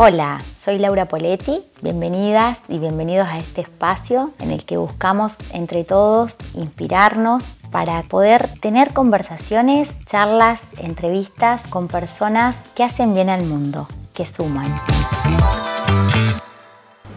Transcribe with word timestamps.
Hola, 0.00 0.38
soy 0.64 0.78
Laura 0.78 1.06
Poletti. 1.06 1.60
Bienvenidas 1.82 2.60
y 2.68 2.78
bienvenidos 2.78 3.26
a 3.26 3.38
este 3.38 3.62
espacio 3.62 4.30
en 4.38 4.52
el 4.52 4.64
que 4.64 4.76
buscamos 4.76 5.32
entre 5.52 5.82
todos 5.82 6.36
inspirarnos 6.54 7.42
para 7.72 8.04
poder 8.04 8.48
tener 8.60 8.92
conversaciones, 8.92 9.90
charlas, 10.04 10.60
entrevistas 10.76 11.62
con 11.68 11.88
personas 11.88 12.54
que 12.76 12.84
hacen 12.84 13.12
bien 13.12 13.28
al 13.28 13.42
mundo, 13.42 13.88
que 14.14 14.24
suman. 14.24 14.72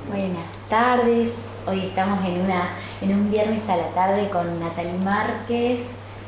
Buenas 0.10 0.48
tardes, 0.68 1.34
hoy 1.68 1.82
estamos 1.82 2.26
en, 2.26 2.42
una, 2.42 2.70
en 3.04 3.14
un 3.14 3.30
viernes 3.30 3.70
a 3.70 3.78
la 3.78 3.90
tarde 3.90 4.28
con 4.30 4.60
Natalie 4.60 4.98
Márquez. 4.98 5.82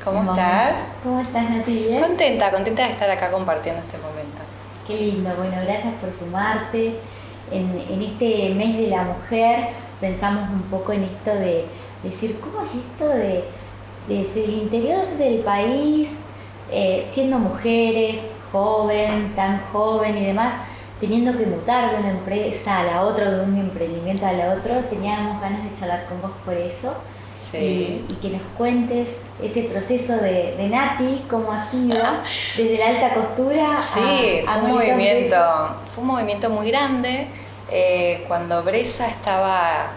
¿Cómo 0.04 0.22
estás? 0.34 0.76
¿Cómo 1.02 1.20
estás, 1.20 1.50
Natalie? 1.50 2.00
Contenta, 2.00 2.52
contenta 2.52 2.84
de 2.84 2.92
estar 2.92 3.10
acá 3.10 3.32
compartiendo 3.32 3.82
este 3.82 3.98
momento. 3.98 4.13
Qué 4.86 4.98
lindo, 4.98 5.30
bueno, 5.38 5.56
gracias 5.64 5.94
por 5.94 6.12
sumarte. 6.12 6.96
En, 7.52 8.02
este 8.02 8.54
mes 8.54 8.78
de 8.78 8.88
la 8.88 9.04
mujer 9.04 9.70
pensamos 10.02 10.50
un 10.50 10.64
poco 10.64 10.92
en 10.92 11.04
esto 11.04 11.34
de 11.34 11.66
decir, 12.04 12.38
¿cómo 12.42 12.62
es 12.62 12.70
esto 12.76 13.08
de 13.08 13.46
desde 14.10 14.44
el 14.44 14.54
interior 14.56 15.08
del 15.18 15.40
país, 15.40 16.12
eh, 16.70 17.06
siendo 17.08 17.40
mujeres, 17.40 18.20
joven, 18.52 19.34
tan 19.38 19.62
joven 19.72 20.18
y 20.18 20.26
demás, 20.26 20.54
teniendo 21.00 21.38
que 21.38 21.46
mutar 21.46 21.92
de 21.92 22.00
una 22.00 22.10
empresa 22.10 22.80
a 22.80 22.84
la 22.84 23.02
otra, 23.04 23.32
de 23.32 23.46
un 23.46 23.58
emprendimiento 23.58 24.26
a 24.26 24.34
la 24.34 24.52
otra, 24.52 24.82
teníamos 24.90 25.40
ganas 25.40 25.64
de 25.64 25.74
charlar 25.74 26.06
con 26.08 26.22
vos 26.22 26.32
por 26.44 26.56
eso 26.56 26.94
y, 27.54 28.18
que 28.22 28.30
nos 28.30 28.42
cuentes 28.58 29.10
ese 29.42 29.64
proceso 29.64 30.16
de, 30.16 30.68
Nati, 30.70 31.24
cómo 31.30 31.52
ha 31.52 31.70
sido 31.70 31.98
desde 32.58 32.78
la 32.78 32.88
alta 32.88 33.14
costura 33.14 33.78
sí, 33.82 34.44
a, 34.48 34.60
fue 34.60 34.64
un 34.64 34.72
movimiento, 34.76 35.36
fue 35.94 36.02
un 36.02 36.08
movimiento 36.08 36.50
muy 36.50 36.70
grande. 36.70 37.28
Eh, 37.72 38.24
cuando 38.28 38.64
Bresa 38.64 39.08
estaba 39.08 39.92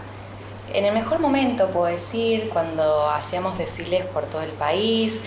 en 0.73 0.85
el 0.85 0.93
mejor 0.93 1.19
momento, 1.19 1.69
puedo 1.69 1.85
decir, 1.85 2.49
cuando 2.51 3.09
hacíamos 3.09 3.57
desfiles 3.57 4.05
por 4.05 4.25
todo 4.25 4.41
el 4.41 4.51
país, 4.51 5.21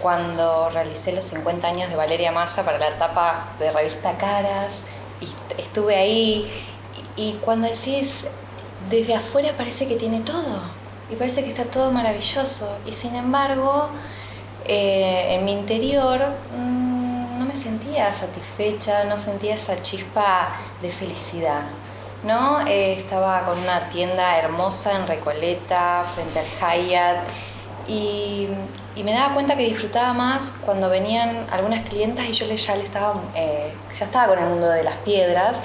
cuando 0.00 0.68
realicé 0.70 1.12
los 1.12 1.24
50 1.24 1.66
años 1.66 1.88
de 1.88 1.96
Valeria 1.96 2.32
Massa 2.32 2.64
para 2.64 2.78
la 2.78 2.88
etapa 2.88 3.54
de 3.58 3.70
revista 3.70 4.16
Caras, 4.18 4.82
y 5.20 5.28
estuve 5.60 5.96
ahí, 5.96 6.50
y 7.16 7.34
cuando 7.44 7.68
decís, 7.68 8.26
desde 8.90 9.14
afuera 9.14 9.52
parece 9.56 9.86
que 9.86 9.96
tiene 9.96 10.20
todo 10.20 10.83
y 11.10 11.16
parece 11.16 11.42
que 11.42 11.50
está 11.50 11.64
todo 11.64 11.92
maravilloso. 11.92 12.78
Y 12.86 12.92
sin 12.92 13.14
embargo, 13.14 13.88
eh, 14.66 15.34
en 15.34 15.44
mi 15.44 15.52
interior 15.52 16.20
mm, 16.56 17.38
no 17.38 17.44
me 17.44 17.54
sentía 17.54 18.12
satisfecha, 18.12 19.04
no 19.04 19.18
sentía 19.18 19.54
esa 19.54 19.80
chispa 19.82 20.48
de 20.80 20.90
felicidad. 20.90 21.62
¿no? 22.24 22.66
Eh, 22.66 22.94
estaba 22.94 23.42
con 23.44 23.58
una 23.58 23.88
tienda 23.90 24.38
hermosa 24.38 24.96
en 24.96 25.06
Recoleta, 25.06 26.04
frente 26.14 26.40
al 26.40 26.46
Hyatt, 26.46 27.18
y, 27.86 28.48
me 29.02 29.12
daba 29.12 29.34
cuenta 29.34 29.56
que 29.56 29.64
disfrutaba 29.64 30.14
más 30.14 30.52
cuando 30.64 30.88
venían 30.88 31.46
algunas 31.50 31.86
clientas 31.86 32.26
y 32.26 32.32
yo 32.32 32.46
ya, 32.46 32.76
le 32.76 32.84
estaba, 32.84 33.20
eh, 33.34 33.74
ya 33.98 34.04
estaba 34.06 34.28
con 34.28 34.38
el 34.42 34.48
mundo 34.48 34.68
de 34.68 34.82
las 34.82 34.96
piedras, 34.98 35.58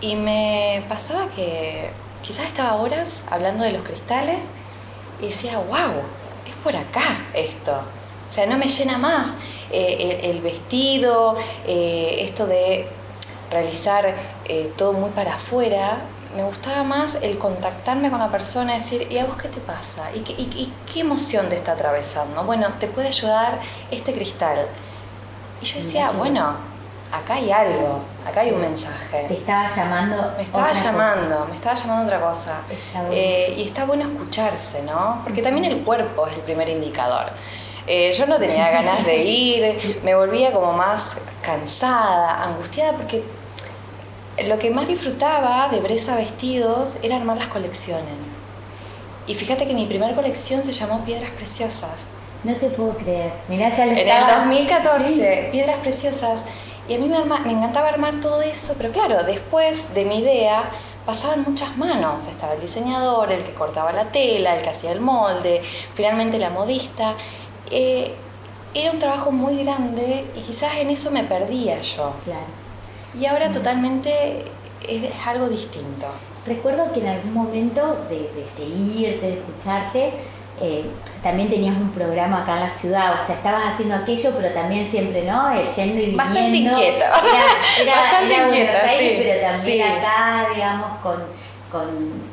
y 0.00 0.16
me 0.16 0.82
pasaba 0.88 1.28
que 1.36 1.90
quizás 2.26 2.46
estaba 2.46 2.74
horas 2.74 3.22
hablando 3.30 3.62
de 3.62 3.72
los 3.72 3.82
cristales 3.82 4.46
y 5.20 5.26
decía, 5.26 5.58
wow, 5.58 6.02
es 6.46 6.54
por 6.62 6.74
acá 6.76 7.24
esto. 7.34 7.72
O 7.72 8.32
sea, 8.32 8.46
no 8.46 8.58
me 8.58 8.66
llena 8.66 8.98
más 8.98 9.34
eh, 9.70 10.20
el, 10.24 10.40
vestido, 10.40 11.36
eh, 11.66 12.16
esto 12.20 12.46
de 12.46 12.88
realizar 13.50 14.12
eh, 14.44 14.72
todo 14.76 14.92
muy 14.92 15.10
para 15.10 15.34
afuera. 15.34 16.00
Me 16.36 16.42
gustaba 16.42 16.82
más 16.82 17.16
el 17.22 17.38
contactarme 17.38 18.10
con 18.10 18.18
la 18.18 18.30
persona, 18.30 18.74
decir, 18.74 19.06
¿y 19.10 19.18
a 19.18 19.26
vos 19.26 19.36
qué 19.36 19.48
te 19.48 19.60
pasa? 19.60 20.10
¿Y 20.12 20.20
qué, 20.20 20.32
y 20.32 20.72
qué 20.92 21.00
emoción 21.00 21.48
te 21.48 21.54
está 21.54 21.72
atravesando? 21.72 22.42
Bueno, 22.44 22.66
te 22.80 22.88
puede 22.88 23.08
ayudar 23.08 23.60
este 23.90 24.12
cristal. 24.12 24.66
Y 25.62 25.64
yo 25.64 25.76
decía, 25.76 26.10
bueno, 26.10 26.56
acá 27.12 27.34
hay 27.34 27.50
algo, 27.50 28.00
acá 28.26 28.40
hay 28.40 28.50
un 28.50 28.60
mensaje. 28.60 29.24
Te 29.28 29.34
estaba 29.34 29.66
llamando. 29.66 30.32
Me 30.36 30.42
estaba 30.42 30.72
llamando, 30.72 31.46
me 31.48 31.54
estaba 31.54 31.74
llamando 31.74 32.04
otra 32.04 32.20
cosa. 32.20 32.62
Eh, 33.10 33.54
y 33.56 33.62
está 33.64 33.84
bueno 33.84 34.04
escucharse, 34.04 34.82
¿no? 34.82 35.20
Porque 35.24 35.42
también 35.42 35.64
el 35.64 35.82
cuerpo 35.82 36.26
es 36.26 36.34
el 36.34 36.40
primer 36.40 36.68
indicador. 36.68 37.26
Eh, 37.86 38.12
yo 38.12 38.26
no 38.26 38.38
tenía 38.38 38.70
ganas 38.70 39.04
de 39.04 39.22
ir, 39.22 40.00
me 40.02 40.14
volvía 40.14 40.52
como 40.52 40.72
más 40.72 41.12
cansada, 41.40 42.42
angustiada, 42.42 42.92
porque 42.92 43.22
lo 44.44 44.58
que 44.58 44.70
más 44.70 44.88
disfrutaba 44.88 45.68
de 45.68 45.80
Bresa 45.80 46.16
Vestidos 46.16 46.96
era 47.02 47.16
armar 47.16 47.36
las 47.36 47.46
colecciones. 47.46 48.32
Y 49.28 49.34
fíjate 49.34 49.66
que 49.66 49.74
mi 49.74 49.86
primera 49.86 50.14
colección 50.14 50.64
se 50.64 50.72
llamó 50.72 51.04
Piedras 51.04 51.30
Preciosas. 51.30 52.08
No 52.44 52.54
te 52.54 52.68
puedo 52.68 52.96
creer. 52.96 53.32
Mirá, 53.48 53.70
ya 53.70 53.86
lo 53.86 53.92
En 53.92 54.08
el 54.08 54.26
2014, 54.26 55.48
Piedras 55.50 55.78
Preciosas. 55.78 56.42
Y 56.88 56.94
a 56.94 56.98
mí 56.98 57.08
me, 57.08 57.22
me 57.24 57.52
encantaba 57.52 57.88
armar 57.88 58.20
todo 58.20 58.42
eso, 58.42 58.74
pero 58.76 58.92
claro, 58.92 59.24
después 59.24 59.92
de 59.94 60.04
mi 60.04 60.18
idea 60.18 60.70
pasaban 61.06 61.44
muchas 61.44 61.76
manos. 61.78 62.26
Estaba 62.26 62.54
el 62.54 62.60
diseñador, 62.60 63.32
el 63.32 63.44
que 63.44 63.52
cortaba 63.52 63.92
la 63.92 64.04
tela, 64.06 64.56
el 64.56 64.62
que 64.62 64.70
hacía 64.70 64.92
el 64.92 65.00
molde, 65.00 65.62
finalmente 65.94 66.38
la 66.38 66.50
modista. 66.50 67.14
Eh, 67.70 68.14
era 68.74 68.90
un 68.90 68.98
trabajo 68.98 69.30
muy 69.30 69.62
grande 69.64 70.26
y 70.36 70.40
quizás 70.40 70.76
en 70.76 70.90
eso 70.90 71.10
me 71.10 71.24
perdía 71.24 71.80
yo. 71.80 72.12
Claro. 72.24 72.66
Y 73.18 73.24
ahora 73.24 73.50
totalmente 73.50 74.44
es, 74.86 75.26
algo 75.26 75.48
distinto. 75.48 76.06
Recuerdo 76.46 76.92
que 76.92 77.00
en 77.00 77.08
algún 77.08 77.32
momento 77.32 78.04
de, 78.08 78.30
de 78.34 78.46
seguirte, 78.46 79.26
de 79.26 79.34
escucharte, 79.38 80.12
eh, 80.60 80.86
también 81.22 81.50
tenías 81.50 81.76
un 81.76 81.90
programa 81.90 82.42
acá 82.42 82.54
en 82.54 82.60
la 82.60 82.70
ciudad, 82.70 83.20
o 83.20 83.26
sea, 83.26 83.34
estabas 83.34 83.72
haciendo 83.72 83.94
aquello, 83.94 84.30
pero 84.36 84.54
también 84.54 84.88
siempre, 84.88 85.24
¿no? 85.24 85.52
Eh, 85.52 85.64
yendo 85.76 86.00
y 86.00 86.06
viniendo. 86.06 86.16
Bastante 86.16 86.56
inquieta. 86.56 87.12
Era, 87.82 87.94
Bastante 88.02 88.34
inquieta, 88.34 88.80
sí, 88.98 89.14
pero 89.18 89.52
también 89.52 89.92
acá, 89.92 90.46
digamos, 90.54 90.90
con, 91.02 91.16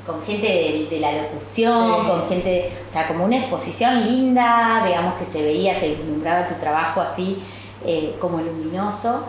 con, 0.05 0.23
gente 0.23 0.87
de, 0.89 0.99
la 1.01 1.11
locución, 1.11 2.07
con 2.07 2.29
gente, 2.29 2.71
o 2.87 2.89
sea, 2.89 3.07
como 3.07 3.25
una 3.25 3.37
exposición 3.39 4.05
linda, 4.05 4.83
digamos, 4.85 5.15
que 5.15 5.25
se 5.25 5.41
veía, 5.41 5.77
se 5.77 5.89
vislumbraba 5.89 6.47
tu 6.47 6.53
trabajo 6.55 7.01
así 7.01 7.43
eh, 7.85 8.15
como 8.21 8.37
luminoso. 8.37 9.25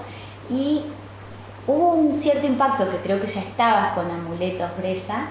Y 0.49 0.82
hubo 1.66 1.94
un 1.94 2.12
cierto 2.12 2.47
impacto 2.47 2.88
que 2.88 2.99
creo 2.99 3.21
que 3.21 3.26
ya 3.26 3.41
estabas 3.41 3.93
con 3.94 4.09
Amuletos 4.09 4.71
Bresa 4.78 5.26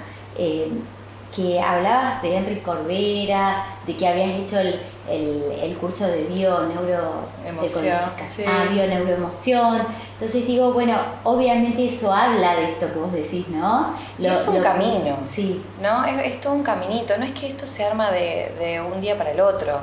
que 1.35 1.59
hablabas 1.59 2.21
de 2.21 2.35
Henry 2.35 2.59
Corbera, 2.59 3.65
de 3.87 3.95
que 3.97 4.07
habías 4.07 4.29
hecho 4.29 4.59
el, 4.59 5.77
curso 5.81 6.05
de 6.07 6.23
bio 6.25 6.67
neuro 6.67 7.25
ah, 7.43 8.65
neuroemoción. 8.71 9.81
Entonces 10.13 10.45
digo, 10.45 10.71
bueno, 10.73 10.97
obviamente 11.23 11.85
eso 11.85 12.13
habla 12.13 12.55
de 12.55 12.65
esto 12.71 12.87
que 12.93 12.99
vos 12.99 13.11
decís, 13.11 13.47
¿no? 13.47 13.95
es 14.19 14.47
un 14.47 14.61
camino. 14.61 15.17
sí. 15.27 15.63
¿No? 15.81 16.05
Es, 16.05 16.39
todo 16.39 16.53
un 16.53 16.63
caminito. 16.63 17.17
No 17.17 17.25
es 17.25 17.31
que 17.31 17.47
esto 17.47 17.65
se 17.65 17.83
arma 17.83 18.11
de, 18.11 18.53
de 18.59 18.81
un 18.81 19.01
día 19.01 19.17
para 19.17 19.31
el 19.31 19.41
otro. 19.41 19.79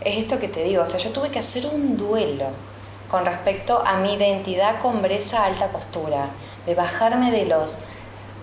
Es 0.00 0.18
esto 0.18 0.38
que 0.38 0.48
te 0.48 0.62
digo. 0.62 0.82
O 0.82 0.86
sea, 0.86 1.00
yo 1.00 1.10
tuve 1.10 1.30
que 1.30 1.40
hacer 1.40 1.66
un 1.66 1.96
duelo 1.96 2.46
con 3.10 3.26
respecto 3.26 3.82
a 3.84 3.96
mi 3.96 4.14
identidad 4.14 4.78
con 4.80 5.02
bresa 5.02 5.44
alta 5.44 5.68
costura. 5.68 6.28
De 6.64 6.76
bajarme 6.76 7.32
de 7.32 7.46
los 7.46 7.78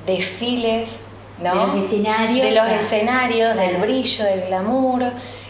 desfiles 0.05 0.97
de 1.39 1.55
los 1.55 1.75
escenarios. 1.75 2.41
De 2.41 2.51
los 2.51 2.69
escenarios, 2.69 3.55
del 3.55 3.77
brillo, 3.77 4.25
del 4.25 4.45
glamour, 4.47 5.03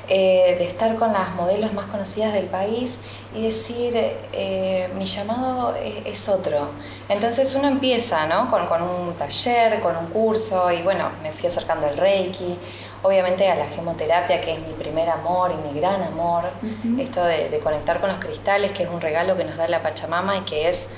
eh, 0.08 0.56
de 0.58 0.66
estar 0.66 0.96
con 0.96 1.14
las 1.14 1.36
modelos 1.36 1.72
más 1.74 1.86
conocidas 1.86 2.34
del 2.34 2.46
país 2.46 2.98
y 3.36 3.44
decir, 3.44 3.94
eh, 4.34 4.90
mi 4.98 5.06
llamado 5.06 5.76
es, 5.76 6.30
otro. 6.30 6.70
Entonces 7.08 7.54
uno 7.54 7.68
empieza 7.68 8.26
¿no? 8.26 8.50
con, 8.50 8.82
un 8.82 9.14
taller, 9.14 9.80
con 9.82 9.96
un 9.96 10.08
curso 10.08 10.72
y 10.72 10.82
bueno, 10.82 11.10
me 11.22 11.32
fui 11.32 11.48
acercando 11.48 11.86
al 11.86 11.98
Reiki, 11.98 12.58
obviamente 13.04 13.48
a 13.50 13.56
la 13.56 13.68
gemoterapia, 13.68 14.42
que 14.42 14.54
es 14.54 14.60
mi 14.60 14.74
primer 14.74 15.10
amor 15.10 15.52
y 15.52 15.68
mi 15.68 15.80
gran 15.80 16.02
amor, 16.02 16.46
esto 16.98 17.24
de, 17.24 17.50
de 17.50 17.60
conectar 17.60 18.02
con 18.02 18.10
los 18.10 18.20
cristales, 18.20 18.72
que 18.72 18.84
es 18.84 18.90
un 18.90 19.02
regalo 19.02 19.38
que 19.38 19.44
nos 19.44 19.58
da 19.58 19.68
la 19.68 19.84
Pachamama 19.84 20.38
y 20.38 20.42
que 20.42 20.70
es 20.70 20.90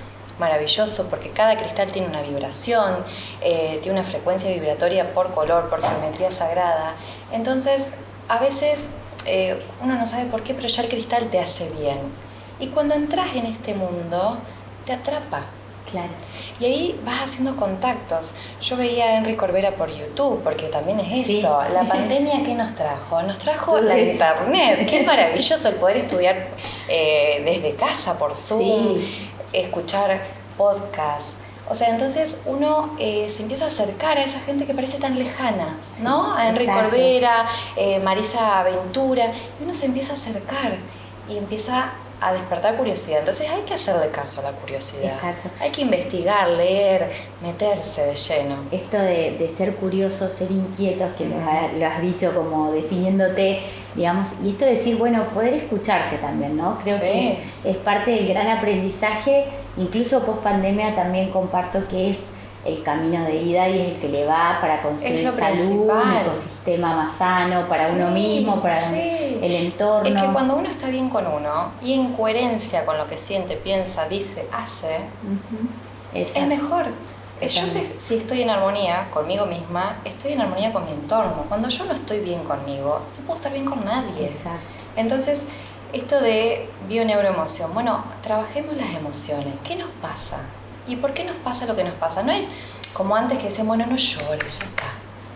maravilloso 0.41 1.07
porque 1.07 1.29
cada 1.29 1.55
cristal 1.55 1.91
tiene 1.91 2.07
una 2.07 2.21
vibración, 2.21 2.95
eh, 3.41 3.79
tiene 3.81 3.99
una 3.99 4.07
frecuencia 4.09 4.49
vibratoria 4.51 5.13
por 5.13 5.31
color, 5.31 5.69
por 5.69 5.81
geometría 5.81 6.31
sagrada. 6.31 6.95
Entonces, 7.31 7.91
a 8.27 8.39
veces 8.39 8.87
eh, 9.25 9.63
uno 9.83 9.95
no 9.95 10.07
sabe 10.07 10.25
por 10.25 10.41
qué, 10.43 10.53
pero 10.53 10.67
ya 10.67 10.81
el 10.81 10.89
cristal 10.89 11.29
te 11.29 11.39
hace 11.39 11.69
bien. 11.69 11.99
Y 12.59 12.67
cuando 12.67 12.95
entras 12.95 13.35
en 13.35 13.45
este 13.45 13.75
mundo, 13.75 14.37
te 14.85 14.93
atrapa. 14.93 15.45
Claro. 15.89 16.13
Y 16.59 16.65
ahí 16.65 17.01
vas 17.03 17.21
haciendo 17.23 17.55
contactos. 17.55 18.35
Yo 18.61 18.77
veía 18.77 19.05
a 19.05 19.17
Henry 19.17 19.35
Corbera 19.35 19.71
por 19.71 19.89
YouTube, 19.89 20.41
porque 20.43 20.67
también 20.67 20.99
es 20.99 21.29
eso. 21.29 21.61
La 21.73 21.83
pandemia, 21.87 22.43
¿qué 22.43 22.53
nos 22.53 22.75
trajo? 22.75 23.21
Nos 23.23 23.39
trajo 23.39 23.79
la 23.79 23.99
internet, 23.99 24.87
que 24.87 25.01
es 25.01 25.05
maravilloso 25.13 25.69
el 25.69 25.75
poder 25.75 25.97
estudiar 25.97 26.47
eh, 26.87 27.41
desde 27.43 27.75
casa 27.75 28.17
por 28.17 28.35
Zoom, 28.35 29.01
escuchar 29.53 30.21
podcast. 30.57 31.33
O 31.69 31.75
sea, 31.75 31.89
entonces 31.89 32.37
uno 32.45 32.95
eh, 32.99 33.29
se 33.29 33.43
empieza 33.43 33.65
a 33.65 33.67
acercar 33.67 34.17
a 34.17 34.23
esa 34.23 34.39
gente 34.41 34.65
que 34.65 34.73
parece 34.73 34.97
tan 34.97 35.17
lejana, 35.17 35.77
¿no? 36.01 36.35
A 36.35 36.49
Enrique 36.49 36.71
Corbera, 36.71 37.47
eh, 37.77 37.99
Marisa 37.99 38.59
Aventura, 38.59 39.31
y 39.59 39.63
uno 39.63 39.73
se 39.73 39.85
empieza 39.85 40.11
a 40.11 40.15
acercar 40.15 40.77
y 41.29 41.37
empieza 41.37 41.91
a 42.21 42.33
despertar 42.33 42.75
curiosidad. 42.77 43.19
Entonces 43.19 43.49
hay 43.49 43.63
que 43.63 43.73
hacerle 43.73 44.09
caso 44.11 44.41
a 44.41 44.51
la 44.51 44.57
curiosidad. 44.57 45.05
Exacto. 45.05 45.49
Hay 45.59 45.71
que 45.71 45.81
investigar, 45.81 46.49
leer, 46.49 47.09
meterse 47.41 48.05
de 48.05 48.15
lleno. 48.15 48.57
Esto 48.71 48.99
de, 48.99 49.51
ser 49.57 49.75
curioso, 49.75 50.29
ser 50.29 50.51
inquietos, 50.51 51.09
que 51.17 51.25
lo, 51.25 51.87
has 51.87 52.01
dicho 52.01 52.31
como 52.35 52.71
definiéndote, 52.71 53.61
digamos, 53.95 54.27
y 54.43 54.51
esto 54.51 54.65
de 54.65 54.71
decir, 54.71 54.97
bueno, 54.97 55.23
poder 55.33 55.55
escucharse 55.55 56.17
también, 56.17 56.55
¿no? 56.55 56.77
Creo 56.83 56.99
que 56.99 57.39
es, 57.63 57.77
parte 57.77 58.11
del 58.11 58.27
gran 58.27 58.47
aprendizaje, 58.47 59.45
incluso 59.77 60.23
post 60.23 60.43
pandemia 60.43 60.93
también 60.93 61.31
comparto 61.31 61.87
que 61.87 62.11
es 62.11 62.19
el 62.63 62.83
camino 62.83 63.23
de 63.25 63.37
ida 63.37 63.67
y 63.67 63.81
es 63.81 63.87
el 63.87 63.99
que 63.99 64.09
le 64.09 64.25
va 64.25 64.59
para 64.61 64.83
construir 64.83 65.27
salud, 65.29 65.89
un 65.89 66.21
ecosistema 66.21 66.95
más 66.95 67.17
sano 67.17 67.67
para 67.67 67.87
uno 67.87 68.11
mismo, 68.11 68.61
para 68.61 68.79
el 69.41 69.55
entorno. 69.55 70.07
Es 70.07 70.21
que 70.21 70.31
cuando 70.31 70.55
uno 70.55 70.69
está 70.69 70.87
bien 70.87 71.09
con 71.09 71.25
uno 71.27 71.71
y 71.81 71.93
en 71.93 72.13
coherencia 72.13 72.85
con 72.85 72.97
lo 72.97 73.07
que 73.07 73.17
siente, 73.17 73.55
piensa, 73.57 74.07
dice, 74.07 74.47
hace, 74.51 74.99
es 76.13 76.47
mejor. 76.47 76.85
Yo 77.41 77.67
sé, 77.67 77.95
si 77.99 78.15
estoy 78.17 78.43
en 78.43 78.51
armonía 78.51 79.09
conmigo 79.09 79.47
misma, 79.47 79.95
estoy 80.05 80.33
en 80.33 80.41
armonía 80.41 80.71
con 80.71 80.85
mi 80.85 80.91
entorno. 80.91 81.45
Cuando 81.49 81.69
yo 81.69 81.85
no 81.85 81.93
estoy 81.93 82.19
bien 82.19 82.43
conmigo, 82.43 83.01
no 83.17 83.25
puedo 83.25 83.37
estar 83.37 83.51
bien 83.51 83.65
con 83.65 83.83
nadie. 83.83 84.27
Exacto. 84.27 84.59
Entonces, 84.95 85.45
esto 85.91 86.21
de 86.21 86.69
bio-neuroemoción, 86.87 87.73
bueno, 87.73 88.03
trabajemos 88.21 88.77
las 88.77 88.93
emociones. 88.93 89.55
¿Qué 89.63 89.75
nos 89.75 89.89
pasa? 90.01 90.37
¿Y 90.87 90.97
por 90.97 91.13
qué 91.13 91.23
nos 91.23 91.35
pasa 91.37 91.65
lo 91.65 91.75
que 91.75 91.83
nos 91.83 91.93
pasa? 91.95 92.21
No 92.21 92.31
es 92.31 92.47
como 92.93 93.15
antes 93.15 93.39
que 93.39 93.45
decían, 93.45 93.67
bueno, 93.67 93.87
no 93.87 93.95
llores, 93.95 94.59
ya 94.59 94.65
está, 94.65 94.83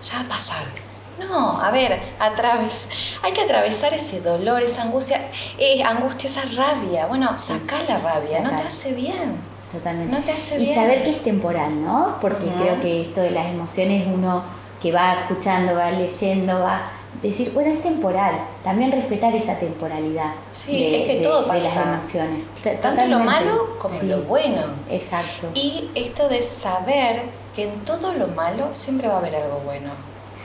ya 0.04 0.19
va 0.19 0.25
a 0.25 0.30
pasar. 0.30 0.85
No, 1.20 1.62
a 1.62 1.72
ver, 1.72 2.00
atraves, 2.20 2.88
hay 3.22 3.32
que 3.32 3.42
atravesar 3.42 3.94
ese 3.94 4.22
dolor, 4.22 4.62
esa 4.62 4.84
angustia, 4.84 5.22
eh, 5.58 5.82
angustia, 5.84 6.30
esa 6.30 6.44
rabia. 6.46 7.06
Bueno, 7.08 7.38
saca 7.38 7.78
la 7.88 8.00
rabia, 8.00 8.42
no 8.42 8.50
te 8.50 8.68
hace 8.68 8.94
bien. 8.94 9.36
Totalmente. 9.72 10.14
No 10.14 10.22
te 10.24 10.32
hace 10.32 10.58
bien. 10.58 10.72
Y 10.72 10.76
saber 10.76 11.04
que 11.04 11.12
es 11.12 11.24
temporal, 11.24 11.84
¿no? 11.84 12.18
Porque 12.22 12.48
creo 12.60 12.80
que 12.80 13.02
esto 13.02 13.22
de 13.22 13.32
las 13.32 13.48
emociones 13.48 14.06
uno 14.08 14.44
que 14.82 14.92
va 14.92 15.22
escuchando, 15.22 15.76
va 15.76 15.92
leyendo, 15.92 16.60
va 16.60 16.84
decir, 17.22 17.52
bueno, 17.54 17.72
es 17.72 17.82
temporal, 17.82 18.36
también 18.64 18.92
respetar 18.92 19.36
esa 19.36 19.58
temporalidad 19.58 20.34
sí, 20.52 20.96
es 20.96 21.08
que 21.08 21.16
todo 21.24 21.48
pasa. 21.48 21.60
las 21.60 21.76
emociones. 21.76 22.44
Tanto 22.82 23.06
lo 23.08 23.20
malo 23.20 23.78
como 23.80 24.02
lo 24.04 24.22
bueno. 24.24 24.64
Exacto. 24.90 25.50
Y 25.54 25.90
esto 25.96 26.28
de 26.30 26.42
saber 26.44 27.24
que 27.56 27.64
en 27.64 27.80
todo 27.86 28.14
lo 28.14 28.28
malo 28.28 28.70
siempre 28.74 29.08
va 29.08 29.16
a 29.16 29.18
haber 29.20 29.36
algo 29.36 29.62
bueno. 29.66 29.92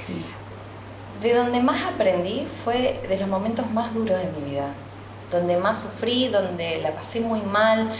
Sí. 0.06 0.24
De 1.20 1.34
donde 1.34 1.60
más 1.60 1.84
aprendí 1.84 2.46
fue 2.64 3.00
de 3.08 3.16
los 3.18 3.28
momentos 3.28 3.70
más 3.70 3.92
duros 3.94 4.18
de 4.18 4.30
mi 4.38 4.50
vida, 4.50 4.68
donde 5.30 5.56
más 5.56 5.80
sufrí, 5.80 6.28
donde 6.28 6.80
la 6.80 6.92
pasé 6.92 7.20
muy 7.20 7.42
mal, 7.42 7.90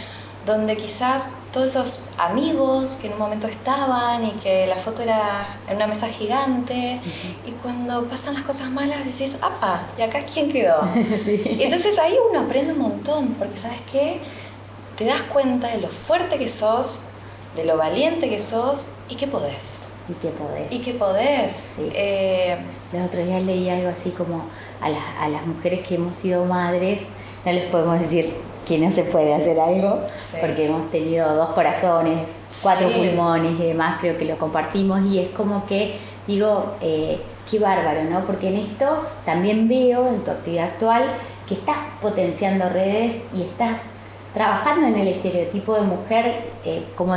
donde 0.45 0.75
quizás 0.75 1.35
todos 1.53 1.67
esos 1.67 2.05
amigos 2.17 2.95
que 2.95 3.07
en 3.07 3.13
un 3.13 3.19
momento 3.19 3.47
estaban 3.47 4.25
y 4.25 4.31
que 4.31 4.65
la 4.65 4.75
foto 4.75 5.03
era 5.03 5.45
en 5.69 5.75
una 5.75 5.85
mesa 5.85 6.07
gigante 6.07 6.99
y 7.45 7.51
cuando 7.61 8.05
pasan 8.05 8.33
las 8.33 8.43
cosas 8.43 8.71
malas 8.71 9.05
decís, 9.05 9.37
¡apa! 9.41 9.83
¿Y 9.99 10.01
acá 10.01 10.21
quién 10.23 10.51
quedó? 10.51 10.81
entonces 10.95 11.99
ahí 11.99 12.15
uno 12.29 12.39
aprende 12.39 12.73
un 12.73 12.79
montón 12.79 13.27
porque 13.37 13.59
sabes 13.59 13.81
qué, 13.91 14.19
te 14.97 15.05
das 15.05 15.21
cuenta 15.23 15.67
de 15.67 15.79
lo 15.79 15.89
fuerte 15.89 16.39
que 16.39 16.49
sos, 16.49 17.03
de 17.55 17.65
lo 17.65 17.77
valiente 17.77 18.29
que 18.29 18.39
sos 18.39 18.89
y 19.09 19.15
que 19.15 19.27
podés. 19.27 19.81
Y 20.09 20.13
que 20.13 20.29
podés. 20.29 20.71
Y 20.71 20.79
que 20.79 20.93
podés. 20.93 21.73
Eh, 21.93 22.57
Los 22.91 23.05
otros 23.05 23.25
días 23.25 23.43
leí 23.43 23.69
algo 23.69 23.89
así 23.89 24.11
como 24.11 24.45
a, 24.81 25.23
a 25.23 25.29
las 25.29 25.45
mujeres 25.45 25.85
que 25.87 25.95
hemos 25.95 26.15
sido 26.15 26.45
madres, 26.45 27.01
no 27.45 27.51
les 27.51 27.65
podemos 27.65 27.99
decir 27.99 28.33
que 28.67 28.77
no 28.77 28.91
se 28.91 29.03
puede 29.03 29.33
hacer 29.33 29.59
algo, 29.59 29.99
porque 30.39 30.65
hemos 30.65 30.89
tenido 30.91 31.33
dos 31.35 31.49
corazones, 31.49 32.37
cuatro 32.61 32.89
pulmones 32.89 33.59
y 33.59 33.63
demás, 33.63 33.97
creo 33.99 34.17
que 34.17 34.25
lo 34.25 34.37
compartimos 34.37 35.01
y 35.05 35.19
es 35.19 35.29
como 35.29 35.65
que 35.65 35.95
digo, 36.27 36.75
eh, 36.81 37.19
qué 37.49 37.59
bárbaro, 37.59 38.03
¿no? 38.03 38.21
Porque 38.25 38.49
en 38.49 38.57
esto 38.57 39.03
también 39.25 39.67
veo 39.67 40.07
en 40.07 40.23
tu 40.23 40.31
actividad 40.31 40.65
actual 40.65 41.03
que 41.47 41.55
estás 41.55 41.77
potenciando 42.01 42.69
redes 42.69 43.21
y 43.33 43.41
estás 43.41 43.87
trabajando 44.33 44.87
en 44.87 44.95
el 44.95 45.07
estereotipo 45.07 45.75
de 45.75 45.81
mujer 45.81 46.51
eh, 46.63 46.83
como 46.95 47.15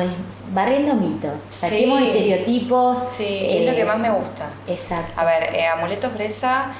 barriendo 0.53 0.95
mitos, 0.95 1.43
saquemos 1.51 2.01
estereotipos. 2.03 2.99
Sí, 3.17 3.47
es 3.49 3.71
lo 3.71 3.77
que 3.77 3.85
más 3.85 3.99
me 3.99 4.11
gusta. 4.11 4.51
Exacto. 4.67 5.13
A 5.17 5.25
ver, 5.25 5.55
eh, 5.55 5.67
Amuletos 5.67 6.13
Bresa 6.15 6.73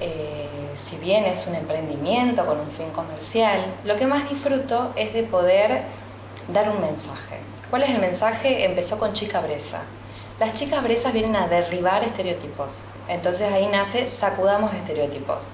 eh, 0.00 0.48
si 0.76 0.96
bien 0.96 1.24
es 1.24 1.46
un 1.46 1.54
emprendimiento 1.54 2.46
con 2.46 2.58
un 2.58 2.70
fin 2.70 2.88
comercial, 2.90 3.60
lo 3.84 3.96
que 3.96 4.06
más 4.06 4.28
disfruto 4.28 4.92
es 4.96 5.12
de 5.12 5.24
poder 5.24 5.82
dar 6.48 6.70
un 6.70 6.80
mensaje. 6.80 7.38
¿Cuál 7.68 7.82
es 7.82 7.90
el 7.90 8.00
mensaje? 8.00 8.64
Empezó 8.64 8.98
con 8.98 9.12
Chica 9.12 9.40
Bresa. 9.40 9.82
Las 10.40 10.54
chicas 10.54 10.82
bresas 10.82 11.12
vienen 11.12 11.36
a 11.36 11.48
derribar 11.48 12.02
estereotipos. 12.02 12.80
Entonces 13.08 13.52
ahí 13.52 13.66
nace 13.66 14.08
Sacudamos 14.08 14.72
Estereotipos. 14.72 15.50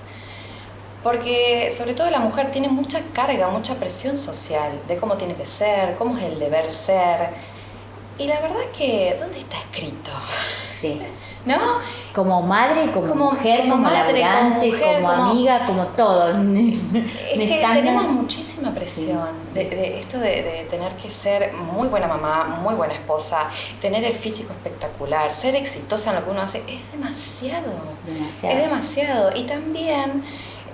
Porque 1.07 1.71
sobre 1.71 1.95
todo 1.95 2.11
la 2.11 2.19
mujer 2.19 2.51
tiene 2.51 2.69
mucha 2.69 3.01
carga, 3.13 3.49
mucha 3.49 3.77
presión 3.77 4.19
social 4.19 4.73
de 4.89 4.97
cómo 4.97 5.15
tiene 5.15 5.37
que 5.37 5.47
ser, 5.47 5.95
cómo 5.95 6.19
es 6.19 6.25
el 6.25 6.41
deber 6.41 6.69
ser. 6.69 7.31
Y 8.19 8.27
la 8.27 8.41
verdad 8.41 8.65
que, 8.77 9.17
¿dónde 9.17 9.39
está 9.39 9.57
escrito? 9.57 10.11
Sí. 10.81 11.01
¿no? 11.47 11.79
Como 12.13 12.43
madre, 12.43 12.91
como, 12.91 13.15
mujer, 13.15 13.61
como, 13.61 13.77
madre, 13.77 14.21
como, 15.01 15.09
amiga, 15.09 15.65
como 15.65 15.87
todo. 15.87 16.29
Es 16.37 17.51
que 17.51 17.65
tenemos 17.73 18.09
muchísima 18.09 18.75
presión 18.75 19.29
de, 19.55 20.01
esto 20.01 20.19
de, 20.19 20.67
tener 20.69 20.97
que 20.97 21.11
ser 21.11 21.53
muy 21.53 21.87
buena 21.87 22.09
mamá, 22.09 22.59
muy 22.63 22.75
buena 22.75 22.95
esposa, 22.95 23.49
tener 23.81 24.03
el 24.03 24.15
físico 24.15 24.53
espectacular, 24.53 25.33
ser 25.33 25.55
exitosa 25.55 26.11
en 26.11 26.17
lo 26.17 26.25
que 26.25 26.31
uno 26.33 26.41
hace, 26.41 26.65
es 26.67 26.81
demasiado. 26.91 27.73
Es 28.43 28.57
demasiado. 28.57 29.31
Y 29.37 29.45
también 29.45 30.25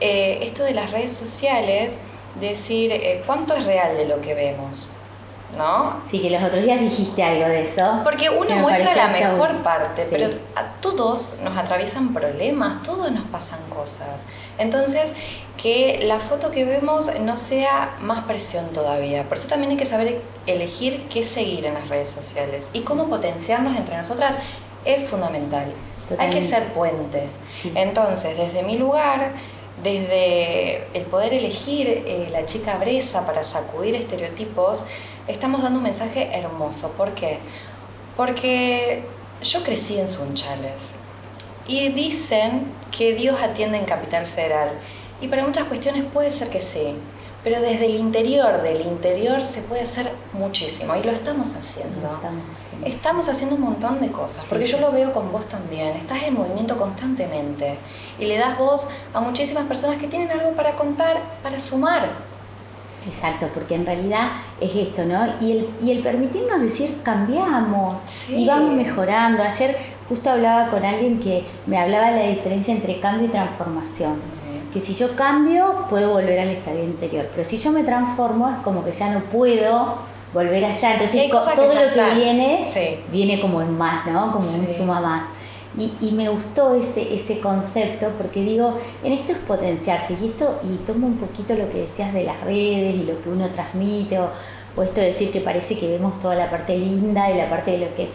eh, 0.03 0.39
esto 0.43 0.65
de 0.65 0.75
las 0.75 0.91
redes 0.91 1.13
sociales, 1.13 1.97
decir 2.41 2.91
eh, 2.93 3.23
cuánto 3.25 3.55
es 3.55 3.65
real 3.65 3.97
de 3.97 4.07
lo 4.07 4.21
que 4.21 4.35
vemos. 4.35 4.89
¿no? 5.57 6.01
Sí, 6.11 6.21
que 6.21 6.31
los 6.31 6.43
otros 6.43 6.65
días 6.65 6.81
dijiste 6.81 7.23
algo 7.23 7.47
de 7.47 7.63
eso. 7.63 8.01
Porque 8.05 8.31
uno 8.31 8.57
muestra 8.57 8.95
la 8.95 9.09
mejor 9.09 9.57
parte, 9.63 10.07
pero 10.11 10.29
a 10.57 10.65
todos 10.81 11.37
nos 11.45 11.57
atraviesan 11.57 12.15
problemas, 12.15 12.83
todos 12.83 13.11
nos 13.13 13.25
pasan 13.25 13.61
cosas. 13.69 14.23
Entonces, 14.59 15.13
que 15.57 16.01
la 16.05 16.21
foto 16.21 16.51
que 16.51 16.65
vemos 16.65 17.21
no 17.21 17.37
sea 17.37 17.97
más 18.01 18.25
presión 18.25 18.73
todavía. 18.73 19.25
Por 19.25 19.37
eso 19.37 19.49
también 19.49 19.73
hay 19.73 19.77
que 19.77 19.87
saber 19.87 20.23
elegir 20.47 21.07
qué 21.09 21.23
seguir 21.23 21.67
en 21.67 21.75
las 21.75 21.89
redes 21.89 22.11
sociales 22.11 22.69
y 22.73 22.81
cómo 22.81 23.09
potenciarnos 23.09 23.77
entre 23.77 23.97
nosotras 23.97 24.39
es 24.85 25.09
fundamental. 25.09 25.67
Hay 26.19 26.31
que 26.31 26.43
ser 26.43 26.73
puente. 26.73 27.29
Entonces, 27.75 28.37
desde 28.37 28.63
mi 28.63 28.77
lugar, 28.77 29.33
desde 29.83 30.87
el 30.95 31.05
poder 31.05 31.35
elegir 31.35 31.89
eh, 31.89 32.29
la 32.31 32.47
chica 32.47 32.77
bresa 32.77 33.27
para 33.27 33.43
sacudir 33.43 33.97
estereotipos, 33.97 34.85
estamos 35.27 35.63
dando 35.63 35.79
un 35.79 35.85
mensaje 35.85 36.31
hermoso. 36.33 36.93
¿Por 36.93 37.15
qué? 37.15 37.39
Porque 38.17 39.03
yo 39.43 39.63
crecí 39.65 39.99
en 39.99 40.09
Sunchales 40.09 40.95
y 41.67 41.89
dicen 41.89 42.67
que 42.97 43.15
Dios 43.15 43.41
atiende 43.41 43.79
en 43.79 43.85
Capital 43.85 44.27
Federal. 44.27 44.71
Y 45.21 45.29
para 45.29 45.45
muchas 45.45 45.65
cuestiones 45.65 46.05
puede 46.13 46.33
ser 46.33 46.49
que 46.49 46.61
sí, 46.61 46.95
pero 47.45 47.61
desde 47.61 47.87
el 47.87 47.97
interior, 47.97 48.63
del 48.63 48.83
interior 48.83 49.45
se 49.45 49.63
puede 49.63 49.83
hacer 49.83 50.13
muchísimo 50.33 50.95
y 50.95 51.03
lo 51.03 51.11
estamos 51.11 51.57
haciendo. 51.57 52.09
estamos, 52.85 53.29
haciendo. 53.29 53.57
un 53.57 53.63
montón 53.63 54.01
de 54.01 54.13
cosas, 54.13 54.45
porque 54.49 54.67
yo 54.67 54.79
lo 54.79 54.93
veo 54.93 55.13
con 55.13 55.33
vos 55.33 55.47
también. 55.47 55.97
Estás 55.97 56.23
en 56.23 56.35
movimiento 56.35 56.77
constantemente 56.77 57.79
y 58.19 58.27
le 58.27 58.39
das 58.39 58.57
voz 58.57 58.89
a 59.13 59.21
muchísimas 59.21 59.67
personas 59.67 59.97
que 59.97 60.07
tienen 60.07 60.31
algo 60.31 60.53
para 60.53 60.77
contar, 60.77 61.21
para 61.43 61.59
sumar. 61.59 62.33
Exacto, 63.05 63.49
porque 63.53 63.75
en 63.75 63.85
realidad 63.85 64.29
es 64.61 64.77
esto, 64.77 65.05
¿no? 65.05 65.27
Y 65.41 65.51
el, 65.51 65.69
y 65.83 65.91
el 65.91 65.99
permitirnos 66.05 66.61
decir 66.61 67.01
cambiamos 67.03 67.99
y 68.29 68.47
vamos 68.47 68.75
mejorando. 68.75 69.43
Ayer 69.43 69.77
justo 70.09 70.31
hablaba 70.31 70.69
con 70.69 70.85
alguien 70.85 71.19
que 71.19 71.45
me 71.67 71.77
hablaba 71.79 72.13
de 72.13 72.23
la 72.23 72.31
diferencia 72.31 72.73
entre 72.73 73.01
cambio 73.01 73.27
y 73.27 73.31
transformación. 73.31 74.42
Que 74.73 74.81
si 74.81 74.95
yo 74.95 75.15
cambio, 75.15 75.87
puedo 75.91 76.11
volver 76.11 76.39
al 76.39 76.49
estadio 76.49 76.83
anterior, 76.83 77.29
pero 77.31 77.47
si 77.47 77.59
yo 77.59 77.71
me 77.73 77.85
transformo, 77.85 78.49
es 78.49 78.57
como 78.65 78.85
que 78.85 78.93
ya 78.93 79.11
no 79.11 79.21
puedo 79.25 79.97
volver 80.33 80.65
allá. 80.65 80.93
Entonces, 80.93 81.31
todo 81.31 81.75
lo 81.75 81.93
que 81.93 82.15
viene, 82.15 82.67
viene 83.11 83.41
como 83.41 83.61
en 83.61 83.77
más, 83.77 84.07
¿no? 84.07 84.33
Como 84.33 84.51
un 84.51 84.67
suma 84.67 85.01
más. 85.01 85.25
Y, 85.77 86.13
me 86.13 86.29
gustó 86.29 86.75
ese, 86.75 87.15
ese 87.15 87.41
concepto 87.41 88.09
porque 88.19 88.43
digo, 88.43 88.79
en 89.03 89.13
esto 89.13 89.33
es 89.33 89.39
potenciarse 89.39 90.17
y 90.21 90.27
esto, 90.27 90.61
y 90.65 90.77
tomo 90.85 91.07
un 91.07 91.17
poquito 91.17 91.55
lo 91.55 91.69
que 91.71 91.79
decías 91.81 92.13
de 92.13 92.25
las 92.25 92.39
redes 92.43 92.95
y 92.95 93.05
lo 93.05 93.21
que 93.23 93.31
uno 93.31 93.49
transmite 93.49 94.19
o 94.19 94.29
o 94.77 94.83
esto 94.83 95.01
de 95.01 95.09
decir 95.09 95.31
que 95.31 95.41
parece 95.41 95.77
que 95.77 95.89
vemos 95.89 96.19
toda 96.21 96.35
la 96.35 96.51
parte 96.51 96.77
linda 96.77 97.31
y 97.31 97.37
la 97.37 97.49
parte 97.49 97.73
de 97.73 97.79
lo 97.79 97.95
que... 97.95 98.09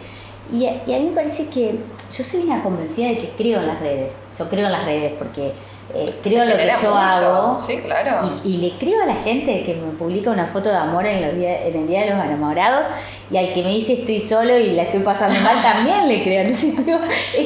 Y 0.52 0.66
a, 0.66 0.82
y 0.86 0.94
a 0.94 0.98
mí 0.98 1.06
me 1.06 1.14
parece 1.14 1.48
que 1.48 1.78
yo 2.16 2.24
soy 2.24 2.40
una 2.40 2.62
convencida 2.62 3.08
de 3.08 3.18
que 3.18 3.28
creo 3.30 3.60
en 3.60 3.66
las 3.66 3.80
redes, 3.80 4.14
yo 4.36 4.48
creo 4.48 4.66
en 4.66 4.72
las 4.72 4.84
redes 4.84 5.12
porque 5.18 5.52
eh, 5.94 6.14
creo 6.22 6.44
lo 6.44 6.56
que 6.56 6.70
yo 6.82 6.94
hago. 6.94 7.54
Sí, 7.54 7.78
claro. 7.78 8.30
Y, 8.44 8.58
le 8.58 8.72
creo 8.78 9.02
a 9.02 9.06
la 9.06 9.14
gente 9.14 9.62
que 9.62 9.74
me 9.74 9.92
publica 9.92 10.30
una 10.30 10.46
foto 10.46 10.68
de 10.68 10.76
amor 10.76 11.06
en, 11.06 11.22
los 11.22 11.32
en 11.32 11.76
el 11.76 11.88
Día 11.88 12.02
de 12.02 12.10
los 12.10 12.20
Enamorados 12.20 12.84
y 13.30 13.38
al 13.38 13.52
que 13.54 13.62
me 13.62 13.70
dice 13.70 13.94
estoy 13.94 14.20
solo 14.20 14.56
y 14.58 14.70
la 14.70 14.82
estoy 14.82 15.00
pasando 15.00 15.40
mal 15.40 15.62
también 15.62 16.06
le 16.06 16.22
creo. 16.22 16.44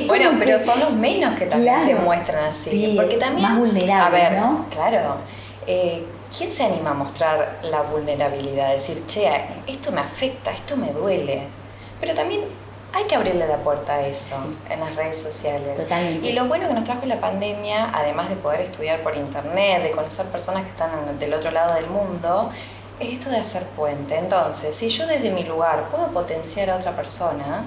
bueno, 0.08 0.30
pero 0.38 0.58
son 0.58 0.80
los 0.80 0.92
menos 0.92 1.38
que 1.38 1.46
también 1.46 1.80
se 1.80 1.94
muestran 1.94 2.46
así. 2.46 2.94
porque 2.96 3.16
también. 3.16 3.48
Más 3.48 3.58
vulnerables. 3.58 4.06
A 4.06 4.10
ver, 4.10 4.40
¿no? 4.40 4.66
Claro. 4.70 5.16
Eh, 5.66 6.04
¿Quién 6.36 6.50
se 6.50 6.64
anima 6.64 6.90
a 6.90 6.94
mostrar 6.94 7.58
la 7.62 7.82
vulnerabilidad? 7.82 8.72
Decir, 8.72 9.04
che, 9.06 9.28
esto 9.66 9.92
me 9.92 10.00
afecta, 10.00 10.50
esto 10.50 10.76
me 10.76 10.90
duele. 10.90 11.42
Pero 12.00 12.14
también 12.14 12.40
hay 12.92 13.04
que 13.04 13.14
abrirle 13.14 13.46
la 13.46 13.58
puerta 13.58 13.94
a 13.94 14.06
eso 14.06 14.36
en 14.68 14.80
las 14.80 14.94
redes 14.96 15.20
sociales. 15.20 15.78
Totalmente. 15.78 16.28
Y 16.28 16.32
lo 16.32 16.46
bueno 16.46 16.68
que 16.68 16.74
nos 16.74 16.84
trajo 16.84 17.06
la 17.06 17.20
pandemia, 17.20 17.90
además 17.92 18.28
de 18.28 18.36
poder 18.36 18.60
estudiar 18.60 19.00
por 19.00 19.16
internet, 19.16 19.82
de 19.82 19.90
conocer 19.92 20.26
personas 20.26 20.64
que 20.64 20.70
están 20.70 21.18
del 21.18 21.34
otro 21.34 21.50
lado 21.50 21.74
del 21.74 21.86
mundo, 21.86 22.50
es 23.00 23.14
esto 23.14 23.30
de 23.30 23.38
hacer 23.38 23.64
puente. 23.68 24.16
Entonces, 24.18 24.76
si 24.76 24.88
yo 24.88 25.06
desde 25.06 25.30
mi 25.30 25.44
lugar 25.44 25.88
puedo 25.90 26.08
potenciar 26.08 26.70
a 26.70 26.76
otra 26.76 26.94
persona, 26.94 27.64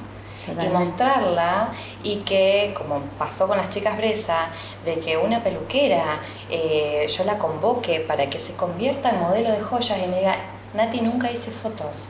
y 0.48 0.68
mostrarla 0.68 1.70
y 2.04 2.18
que, 2.18 2.74
como 2.78 3.00
pasó 3.18 3.48
con 3.48 3.58
las 3.58 3.70
chicas 3.70 3.98
Bresa, 3.98 4.50
de 4.86 5.00
que 5.00 5.18
una 5.18 5.44
peluquera 5.44 6.20
eh, 6.50 7.08
yo 7.10 7.24
la 7.24 7.38
convoque 7.38 8.02
para 8.02 8.30
que 8.30 8.38
se 8.40 8.54
convierta 8.54 9.10
en 9.10 9.22
modelo 9.22 9.52
de 9.52 9.62
joyas 9.62 9.98
y 10.04 10.08
me 10.08 10.20
diga, 10.20 10.36
Nati, 10.76 11.02
nunca 11.02 11.32
hice 11.32 11.52
fotos. 11.52 12.10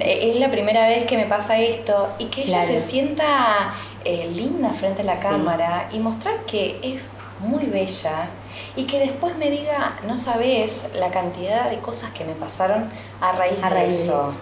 es 0.00 0.40
la 0.40 0.50
primera 0.50 0.86
vez 0.86 1.04
que 1.04 1.16
me 1.16 1.26
pasa 1.26 1.58
esto 1.58 2.08
y 2.18 2.26
que 2.26 2.42
ella 2.42 2.66
se 2.66 2.80
sienta 2.80 3.74
eh, 4.04 4.30
linda 4.34 4.70
frente 4.70 5.02
a 5.02 5.04
la 5.04 5.18
cámara 5.18 5.88
y 5.92 5.98
mostrar 5.98 6.44
que 6.46 6.78
es 6.82 7.00
muy 7.40 7.66
bella 7.66 8.28
y 8.74 8.84
que 8.84 8.98
después 8.98 9.36
me 9.36 9.50
diga, 9.50 9.98
no 10.06 10.18
sabes 10.18 10.86
la 10.94 11.10
cantidad 11.10 11.70
de 11.70 11.78
cosas 11.78 12.10
que 12.10 12.24
me 12.24 12.32
pasaron 12.32 12.90
a 13.20 13.32
raíz, 13.32 13.60
de 13.60 13.86
eso. 13.86 14.32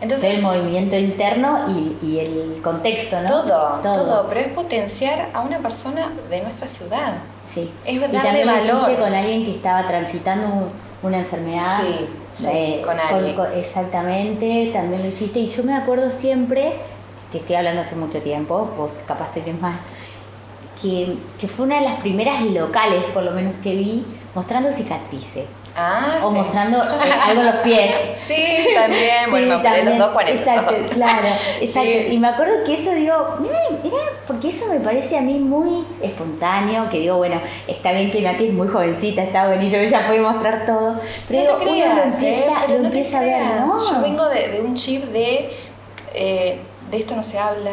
Entonces, 0.00 0.38
el 0.38 0.42
movimiento 0.42 0.96
interno 0.96 1.66
y, 2.02 2.18
el 2.18 2.60
contexto, 2.62 3.20
¿no? 3.20 3.42
Todo, 3.42 3.80
todo, 3.82 4.26
pero 4.28 4.40
es 4.40 4.48
potenciar 4.48 5.28
a 5.34 5.40
una 5.40 5.58
persona 5.58 6.10
de 6.30 6.40
nuestra 6.40 6.66
ciudad. 6.66 7.18
Sí. 7.52 7.70
Es 7.84 8.00
darle 8.00 8.18
y 8.18 8.22
también 8.22 8.46
valor. 8.46 8.98
con 8.98 9.12
alguien 9.12 9.44
que 9.44 9.50
estaba 9.50 9.86
transitando 9.86 10.46
un, 10.46 10.89
una 11.02 11.18
enfermedad. 11.18 11.80
Sí, 12.32 12.46
eh, 12.46 12.82
con 12.84 12.98
alguien. 12.98 13.36
exactamente, 13.54 14.70
también 14.72 15.02
lo 15.02 15.08
hiciste. 15.08 15.38
Y 15.38 15.46
yo 15.46 15.62
me 15.64 15.74
acuerdo 15.74 16.10
siempre, 16.10 16.74
te 17.32 17.38
estoy 17.38 17.56
hablando 17.56 17.80
hace 17.82 17.96
mucho 17.96 18.20
tiempo, 18.20 18.70
vos 18.76 18.92
capaz 19.06 19.32
tenés 19.32 19.60
más, 19.60 19.76
que, 20.80 21.16
que 21.38 21.48
fue 21.48 21.66
una 21.66 21.76
de 21.76 21.82
las 21.82 22.00
primeras 22.00 22.42
locales, 22.44 23.02
por 23.12 23.22
lo 23.22 23.32
menos 23.32 23.54
que 23.62 23.74
vi, 23.74 24.04
mostrando 24.34 24.72
cicatrices. 24.72 25.46
Ah, 25.76 26.18
o 26.22 26.30
mostrando 26.30 26.78
eh, 26.78 27.12
algo 27.22 27.42
los 27.42 27.56
pies. 27.56 27.94
Sí, 28.16 28.34
también. 28.74 29.30
bueno, 29.30 29.62
también. 29.62 29.86
los 29.86 29.98
dos 29.98 30.12
Juanes. 30.12 30.40
Exacto, 30.40 30.74
claro. 30.92 31.28
Exacto. 31.60 32.12
Y 32.12 32.18
me 32.18 32.28
acuerdo 32.28 32.64
que 32.64 32.74
eso 32.74 32.92
digo, 32.92 33.36
mira, 33.38 33.58
mira, 33.82 33.96
porque 34.26 34.48
eso 34.48 34.66
me 34.66 34.80
parece 34.80 35.18
a 35.18 35.20
mí 35.20 35.38
muy 35.38 35.84
espontáneo, 36.02 36.88
que 36.88 36.98
digo, 36.98 37.16
bueno, 37.16 37.40
está 37.66 37.92
bien 37.92 38.10
que 38.10 38.20
Nati 38.20 38.48
es 38.48 38.52
muy 38.52 38.68
jovencita, 38.68 39.22
está 39.22 39.46
buenísimo, 39.46 39.82
ella 39.82 40.06
puede 40.06 40.20
mostrar 40.20 40.66
todo. 40.66 40.96
Pero 41.28 41.58
no 41.58 41.72
uno 41.72 41.94
lo 41.94 42.02
empieza, 42.02 42.66
lo 42.68 42.74
empieza 42.74 43.18
a 43.18 43.22
ver, 43.22 43.42
¿no? 43.60 43.90
Yo 43.90 44.02
vengo 44.02 44.28
de, 44.28 44.48
de 44.48 44.60
un 44.60 44.74
chip 44.74 45.04
de, 45.04 45.50
eh, 46.14 46.58
de 46.90 46.96
esto 46.98 47.14
no 47.14 47.22
se 47.22 47.38
habla, 47.38 47.72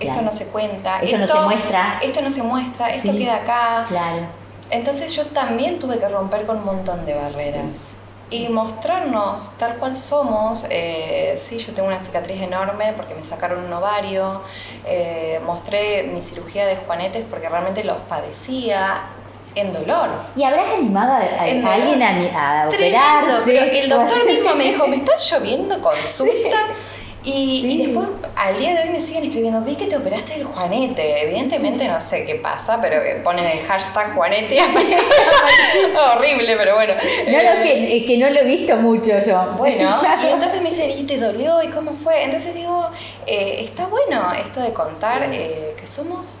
esto 0.00 0.20
no 0.20 0.32
se 0.32 0.46
cuenta, 0.46 1.00
esto, 1.00 1.18
no 1.18 1.28
se 1.28 1.40
muestra, 1.40 2.00
esto 2.02 2.20
no 2.20 2.30
se 2.30 2.42
muestra, 2.42 2.88
esto 2.88 3.12
queda 3.12 3.36
acá. 3.36 3.84
Claro 3.88 4.43
entonces 4.70 5.14
yo 5.14 5.24
también 5.26 5.78
tuve 5.78 5.98
que 5.98 6.08
romper 6.08 6.46
con 6.46 6.58
un 6.58 6.64
montón 6.64 7.04
de 7.06 7.14
barreras. 7.14 7.90
Y 8.30 8.48
mostrarnos 8.48 9.52
tal 9.58 9.76
cual 9.76 9.96
somos, 9.96 10.66
eh, 10.70 11.34
sí, 11.36 11.58
yo 11.58 11.72
tengo 11.72 11.88
una 11.88 12.00
cicatriz 12.00 12.40
enorme 12.40 12.94
porque 12.96 13.14
me 13.14 13.22
sacaron 13.22 13.62
un 13.64 13.72
ovario, 13.72 14.40
eh, 14.86 15.40
mostré 15.44 16.04
mi 16.04 16.22
cirugía 16.22 16.66
de 16.66 16.76
juanetes 16.76 17.24
porque 17.30 17.48
realmente 17.48 17.84
los 17.84 17.98
padecía, 18.08 19.02
en 19.54 19.72
dolor. 19.72 20.08
¿Y 20.36 20.42
habrás 20.42 20.68
animado 20.72 21.12
a, 21.12 21.18
alguien 21.18 22.02
a, 22.34 22.66
operarse? 22.68 23.80
el 23.80 23.88
doctor 23.88 24.26
mismo 24.26 24.54
me 24.54 24.64
dijo, 24.64 24.86
me 24.88 24.96
están 24.96 25.18
lloviendo 25.18 25.80
consultas 25.80 26.60
y, 27.26 27.78
después, 27.78 28.06
al 28.36 28.58
día 28.58 28.74
de 28.74 28.82
hoy 28.82 28.90
me 28.90 29.00
siguen 29.00 29.24
escribiendo, 29.24 29.62
vi 29.62 29.74
que 29.76 29.86
te 29.86 29.96
operaste 29.96 30.34
el 30.34 30.44
Juanete. 30.44 31.22
Evidentemente 31.22 31.88
no 31.88 31.98
sé 31.98 32.26
qué 32.26 32.34
pasa, 32.34 32.78
pero 32.82 33.00
ponen 33.22 33.46
el 33.46 33.64
hashtag 33.64 34.14
Juanete. 34.14 34.58
Horrible, 36.14 36.56
pero 36.56 36.74
bueno. 36.74 36.92
No, 37.26 37.38
no, 37.38 37.62
que, 37.62 38.04
que 38.06 38.18
no 38.18 38.28
lo 38.28 38.40
he 38.40 38.44
visto 38.44 38.76
mucho 38.76 39.18
yo. 39.20 39.54
Bueno, 39.56 39.96
y 40.22 40.26
entonces 40.26 40.60
me 40.60 40.68
dicen, 40.68 40.90
¿y 40.90 41.04
te 41.04 41.18
dolió? 41.18 41.62
¿Y 41.62 41.68
cómo 41.68 41.92
fue? 41.94 42.24
Entonces 42.24 42.54
digo, 42.54 42.88
eh, 43.26 43.64
está 43.64 43.86
bueno 43.86 44.30
esto 44.32 44.60
de 44.60 44.74
contar 44.74 45.26
eh, 45.32 45.74
que 45.80 45.86
somos 45.86 46.36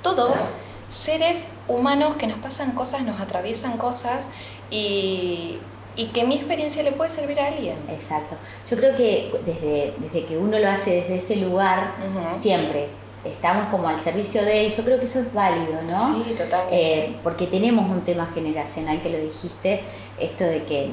todos 0.00 0.52
seres 0.90 1.50
humanos 1.68 2.16
que 2.16 2.26
nos 2.26 2.38
pasan 2.38 2.72
cosas, 2.72 3.02
nos 3.02 3.20
atraviesan 3.20 3.76
cosas 3.76 4.28
y 4.70 5.58
y 5.98 6.06
que 6.06 6.24
mi 6.24 6.36
experiencia 6.36 6.82
le 6.82 6.92
puede 6.92 7.10
servir 7.10 7.38
a 7.40 7.48
alguien. 7.48 7.74
Exacto. 7.90 8.36
Yo 8.70 8.76
creo 8.76 8.94
que 8.96 9.32
desde, 9.44 9.92
desde 9.98 10.24
que 10.24 10.38
uno 10.38 10.58
lo 10.58 10.68
hace 10.68 10.92
desde 10.92 11.16
ese 11.16 11.36
lugar, 11.36 11.92
siempre 12.38 12.86
estamos 13.24 13.68
como 13.68 13.88
al 13.88 14.00
servicio 14.00 14.42
de 14.42 14.66
él, 14.66 14.72
yo 14.72 14.84
creo 14.84 14.98
que 14.98 15.04
eso 15.04 15.20
es 15.20 15.32
válido, 15.32 15.80
¿no? 15.88 16.14
Sí, 16.14 16.34
totalmente. 16.36 16.68
Eh, 16.70 17.16
porque 17.22 17.46
tenemos 17.46 17.90
un 17.90 18.02
tema 18.02 18.28
generacional 18.32 19.00
que 19.00 19.10
lo 19.10 19.18
dijiste, 19.18 19.82
esto 20.18 20.44
de 20.44 20.64
que 20.64 20.84
eh, 20.84 20.90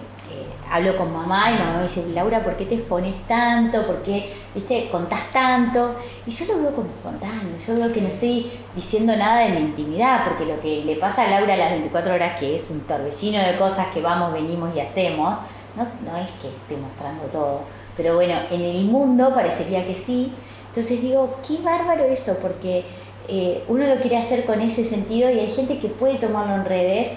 hablo 0.72 0.96
con 0.96 1.14
mamá 1.14 1.52
y 1.52 1.54
mamá 1.54 1.78
me 1.78 1.84
dice, 1.84 2.04
Laura, 2.14 2.44
¿por 2.44 2.56
qué 2.58 2.66
te 2.66 2.76
expones 2.76 3.14
tanto? 3.28 3.86
¿Por 3.86 4.02
qué, 4.02 4.34
viste, 4.54 4.90
contás 4.90 5.30
tanto? 5.32 5.96
Y 6.26 6.32
yo 6.32 6.46
lo 6.46 6.62
veo 6.62 6.76
como 6.76 6.90
espontáneo, 6.90 7.56
yo 7.66 7.76
veo 7.76 7.94
que 7.94 8.02
no 8.02 8.08
estoy 8.08 8.52
diciendo 8.76 9.16
nada 9.16 9.42
de 9.42 9.50
mi 9.50 9.62
intimidad, 9.62 10.24
porque 10.26 10.46
lo 10.46 10.60
que 10.62 10.84
le 10.84 10.96
pasa 10.96 11.24
a 11.24 11.28
Laura 11.28 11.54
a 11.54 11.58
las 11.58 11.72
24 11.72 12.14
horas, 12.14 12.40
que 12.40 12.56
es 12.56 12.70
un 12.72 12.82
torbellino 12.82 13.40
de 13.40 13.56
cosas 13.58 13.88
que 13.88 14.02
vamos, 14.02 14.34
venimos 14.34 14.76
y 14.76 14.80
hacemos, 14.80 15.38
no, 15.76 15.84
no 15.84 16.18
es 16.18 16.32
que 16.42 16.48
estoy 16.48 16.78
mostrando 16.78 17.24
todo. 17.26 17.62
Pero 17.96 18.16
bueno, 18.16 18.34
en 18.50 18.62
el 18.62 18.86
mundo 18.86 19.34
parecería 19.34 19.86
que 19.86 19.96
sí. 19.96 20.32
Entonces 20.76 21.02
digo, 21.02 21.38
qué 21.48 21.58
bárbaro 21.64 22.04
eso, 22.04 22.36
porque 22.42 22.84
eh, 23.30 23.64
uno 23.70 23.88
lo 23.88 24.02
quiere 24.02 24.18
hacer 24.18 24.44
con 24.44 24.60
ese 24.60 24.84
sentido 24.84 25.30
y 25.32 25.40
hay 25.40 25.50
gente 25.50 25.80
que 25.80 25.88
puede 25.88 26.16
tomarlo 26.16 26.54
en 26.54 26.66
redes 26.66 27.12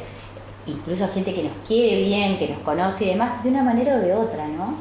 incluso 0.69 1.09
gente 1.09 1.35
que 1.35 1.43
nos 1.43 1.53
quiere 1.67 2.03
bien, 2.03 2.39
que 2.39 2.49
nos 2.49 2.59
conoce 2.59 3.05
y 3.05 3.09
demás, 3.09 3.43
de 3.43 3.49
una 3.49 3.63
manera 3.63 3.97
o 3.97 3.99
de 3.99 4.15
otra, 4.15 4.47
¿no? 4.47 4.77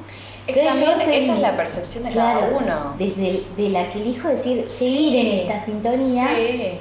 Esa 0.47 1.13
es 1.13 1.39
la 1.39 1.55
percepción 1.55 2.03
de 2.05 2.11
cada 2.11 2.49
uno. 2.49 2.95
Desde 2.97 3.43
de 3.55 3.69
la 3.69 3.89
que 3.89 3.99
elijo 3.99 4.27
decir, 4.29 4.67
seguir 4.67 5.15
en 5.15 5.39
esta 5.39 5.63
sintonía. 5.63 6.27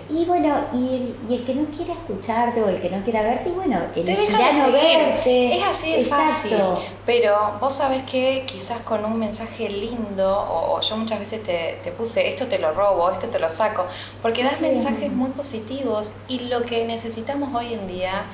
Y 0.08 0.24
bueno, 0.24 0.54
y 0.72 1.16
el, 1.34 1.44
que 1.44 1.54
no 1.54 1.66
quiera 1.66 1.92
escucharte 1.92 2.62
o 2.62 2.68
el 2.68 2.80
que 2.80 2.90
no 2.90 3.02
quiera 3.02 3.22
verte, 3.22 3.50
y 3.50 3.52
bueno, 3.52 3.80
elegirá 3.94 4.52
no 4.52 4.72
verte. 4.72 5.56
Es 5.56 5.64
así 5.64 5.92
de 5.92 6.04
fácil. 6.04 6.58
Pero 7.04 7.58
vos 7.60 7.74
sabés 7.74 8.02
que 8.04 8.44
quizás 8.46 8.80
con 8.82 9.04
un 9.04 9.18
mensaje 9.18 9.68
lindo, 9.68 10.46
o, 10.50 10.80
yo 10.80 10.96
muchas 10.96 11.18
veces 11.18 11.42
te, 11.42 11.80
te, 11.82 11.92
puse, 11.92 12.28
esto 12.28 12.46
te 12.46 12.58
lo 12.58 12.72
robo, 12.72 13.10
esto 13.10 13.28
te 13.28 13.38
lo 13.38 13.48
saco, 13.48 13.86
porque 14.22 14.44
das 14.44 14.60
mensajes 14.60 15.12
muy 15.12 15.30
positivos 15.30 16.18
y 16.28 16.40
lo 16.40 16.62
que 16.62 16.84
necesitamos 16.84 17.54
hoy 17.54 17.74
en 17.74 17.86
día 17.88 18.26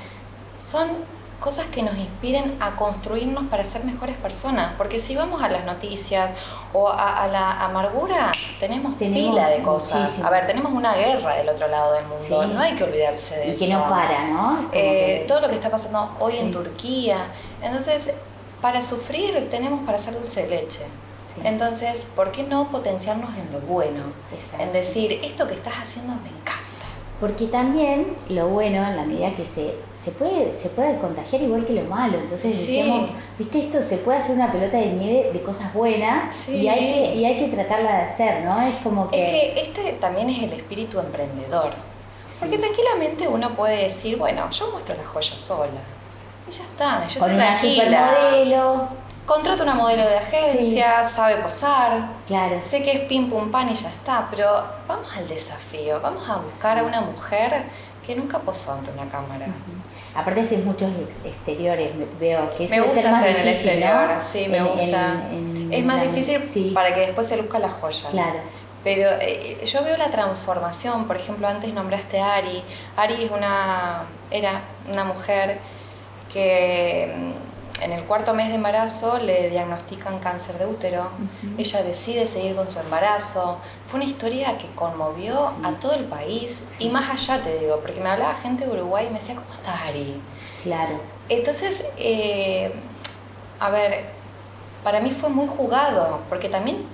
son 0.61 0.87
cosas 1.43 1.65
que 1.65 1.83
nos 1.83 1.97
inspiren 1.97 2.55
a 2.61 2.77
construirnos 2.77 3.47
para 3.49 3.65
ser 3.65 3.83
mejores 3.83 4.15
personas. 4.15 4.75
Porque 4.77 4.97
si 4.97 5.13
vamos 5.17 5.43
a 5.43 5.49
las 5.49 5.65
noticias 5.65 6.31
o 6.71 6.87
a, 6.87 7.27
la 7.27 7.65
amargura, 7.65 8.31
tenemos, 8.61 8.95
pila 8.95 9.49
de 9.49 9.61
cosas. 9.61 10.19
A 10.23 10.29
ver, 10.29 10.47
tenemos 10.47 10.71
una 10.71 10.95
guerra 10.95 11.35
del 11.35 11.49
otro 11.49 11.67
lado 11.67 11.93
del 11.93 12.05
mundo, 12.05 12.47
no 12.47 12.61
hay 12.61 12.75
que 12.75 12.85
olvidarse 12.85 13.35
de 13.35 13.51
eso. 13.51 13.65
Y 13.65 13.67
que 13.67 13.73
no 13.73 13.89
para, 13.89 14.27
¿no? 14.29 14.69
Eh, 14.71 15.25
todo 15.27 15.41
lo 15.41 15.49
que 15.49 15.55
está 15.55 15.69
pasando 15.69 16.15
hoy 16.21 16.37
en 16.37 16.53
Turquía. 16.53 17.27
Entonces, 17.61 18.13
para 18.61 18.81
sufrir 18.81 19.49
tenemos 19.49 19.85
para 19.85 19.97
hacer 19.97 20.13
dulce 20.13 20.43
de 20.43 20.61
leche. 20.61 20.85
Entonces, 21.43 22.07
¿por 22.15 22.31
qué 22.31 22.43
no 22.43 22.69
potenciarnos 22.69 23.35
en 23.35 23.51
lo 23.51 23.59
bueno? 23.59 24.03
En 24.59 24.71
decir, 24.71 25.19
esto 25.23 25.45
que 25.45 25.55
estás 25.55 25.73
haciendo 25.73 26.13
me 26.13 26.29
encanta. 26.29 26.72
Porque 27.19 27.45
también 27.45 28.15
lo 28.29 28.47
bueno, 28.49 28.85
en 28.85 28.95
la 28.97 29.03
medida 29.03 29.33
que 29.35 29.45
se 29.45 29.73
se 30.03 30.11
puede, 30.11 30.53
se 30.53 30.67
puede 30.67 30.97
contagiar 30.97 31.41
igual 31.41 31.65
que 31.65 31.73
lo 31.73 31.83
malo. 31.83 32.17
Entonces 32.17 32.59
decíamos, 32.59 33.09
viste, 33.39 33.59
esto 33.59 33.81
se 33.81 33.97
puede 33.97 34.17
hacer 34.17 34.35
una 34.35 34.51
pelota 34.51 34.75
de 34.75 34.87
nieve 34.87 35.31
de 35.31 35.41
cosas 35.41 35.73
buenas 35.73 36.49
y, 36.49 36.67
hay 36.67 36.93
que, 36.93 37.15
y 37.15 37.25
hay 37.25 37.37
que 37.37 37.47
tratarla 37.47 37.99
de 37.99 38.01
hacer, 38.03 38.43
¿no? 38.43 38.61
Es 38.61 38.75
como 38.83 39.09
que... 39.09 39.25
Es 39.25 39.31
que 39.31 39.61
este 39.61 39.93
también 39.93 40.29
es 40.29 40.43
el 40.43 40.51
espíritu 40.51 40.99
emprendedor. 40.99 41.71
Porque 42.37 42.57
tranquilamente 42.57 43.29
uno 43.29 43.51
puede 43.51 43.83
decir, 43.83 44.17
bueno, 44.17 44.49
yo 44.49 44.71
muestro 44.71 44.95
la 44.95 45.05
joya 45.05 45.39
sola. 45.39 45.69
Y 46.49 46.51
ya 46.51 46.63
está, 46.63 47.07
yo 47.07 47.19
Con 47.21 47.31
estoy 47.31 47.47
una 47.47 47.59
supermodelo. 47.59 48.87
Contrato 49.25 49.63
una 49.63 49.75
modelo 49.75 50.07
de 50.07 50.17
agencia, 50.17 51.05
sabe 51.05 51.35
posar, 51.37 52.07
claro. 52.27 52.59
sé 52.61 52.83
que 52.83 52.91
es 52.91 52.99
pim 53.01 53.29
pum 53.29 53.49
pan 53.51 53.69
y 53.69 53.75
ya 53.75 53.89
está, 53.89 54.27
pero 54.29 54.65
vamos 54.87 55.07
al 55.15 55.27
desafío, 55.27 56.01
vamos 56.01 56.27
a 56.29 56.37
buscar 56.37 56.77
a 56.79 56.83
una 56.83 57.01
mujer 57.01 57.63
que 58.05 58.15
nunca 58.15 58.39
posó 58.39 58.73
ante 58.73 58.91
una 58.91 59.07
cámara. 59.09 59.47
Aparte 60.15 60.41
haces 60.41 60.63
muchos 60.63 60.91
exteriores, 61.23 61.89
veo 62.19 62.55
que 62.55 62.65
eso 62.65 62.75
me 62.75 62.81
gusta 62.81 63.01
ser 63.01 63.11
más 63.11 63.21
hacer 63.21 63.35
difícil, 63.35 63.69
el 63.69 63.77
exterior, 63.83 64.09
¿no? 64.13 64.21
sí, 64.21 64.47
me 64.49 64.57
En- 64.57 64.67
gusta. 64.67 65.13
en- 65.31 65.57
en 65.57 65.73
es 65.73 65.85
más 65.85 66.01
difícil 66.01 66.41
sí, 66.41 66.71
para 66.75 66.93
que 66.93 66.99
después 66.99 67.25
se 67.27 67.37
luzca 67.37 67.57
la 67.59 67.69
joya. 67.69 68.09
Claro. 68.09 68.39
Pero 68.83 69.09
eh, 69.21 69.63
yo 69.65 69.83
veo 69.85 69.95
la 69.97 70.09
transformación, 70.11 71.05
por 71.07 71.15
ejemplo, 71.15 71.47
antes 71.47 71.73
nombraste 71.73 72.19
a 72.19 72.35
Ari. 72.35 72.61
Ari 72.97 73.23
es 73.23 73.31
una, 73.31 74.03
era 74.29 74.61
una 74.91 75.05
mujer 75.05 75.57
que 76.31 77.11
en 77.81 77.91
el 77.91 78.03
cuarto 78.05 78.33
mes 78.33 78.49
de 78.49 78.55
embarazo 78.55 79.17
le 79.19 79.49
diagnostican 79.49 80.19
cáncer 80.19 80.57
de 80.57 80.65
útero. 80.65 81.09
Ella 81.57 81.83
decide 81.83 82.25
seguir 82.27 82.55
con 82.55 82.69
su 82.69 82.79
embarazo. 82.79 83.57
Fue 83.85 83.99
una 83.99 84.09
historia 84.09 84.57
que 84.57 84.67
conmovió 84.75 85.39
Sí. 85.49 85.55
a 85.65 85.79
todo 85.79 85.93
el 85.93 86.05
país 86.05 86.63
y 86.79 86.89
más 86.89 87.09
allá 87.09 87.41
te 87.41 87.59
digo, 87.59 87.79
porque 87.81 87.99
me 87.99 88.09
hablaba 88.09 88.33
gente 88.35 88.65
de 88.65 88.71
Uruguay 88.71 89.07
y 89.07 89.13
me 89.13 89.19
decía, 89.19 89.35
¿cómo 89.35 89.51
estás 89.53 89.75
Ari? 89.87 90.19
Claro. 90.63 90.99
Entonces, 91.29 91.85
eh, 91.97 92.73
a 93.59 93.69
ver, 93.69 94.05
para 94.83 94.99
mí 95.01 95.11
fue 95.11 95.29
muy 95.29 95.47
jugado, 95.47 96.19
porque 96.29 96.49
también 96.49 96.85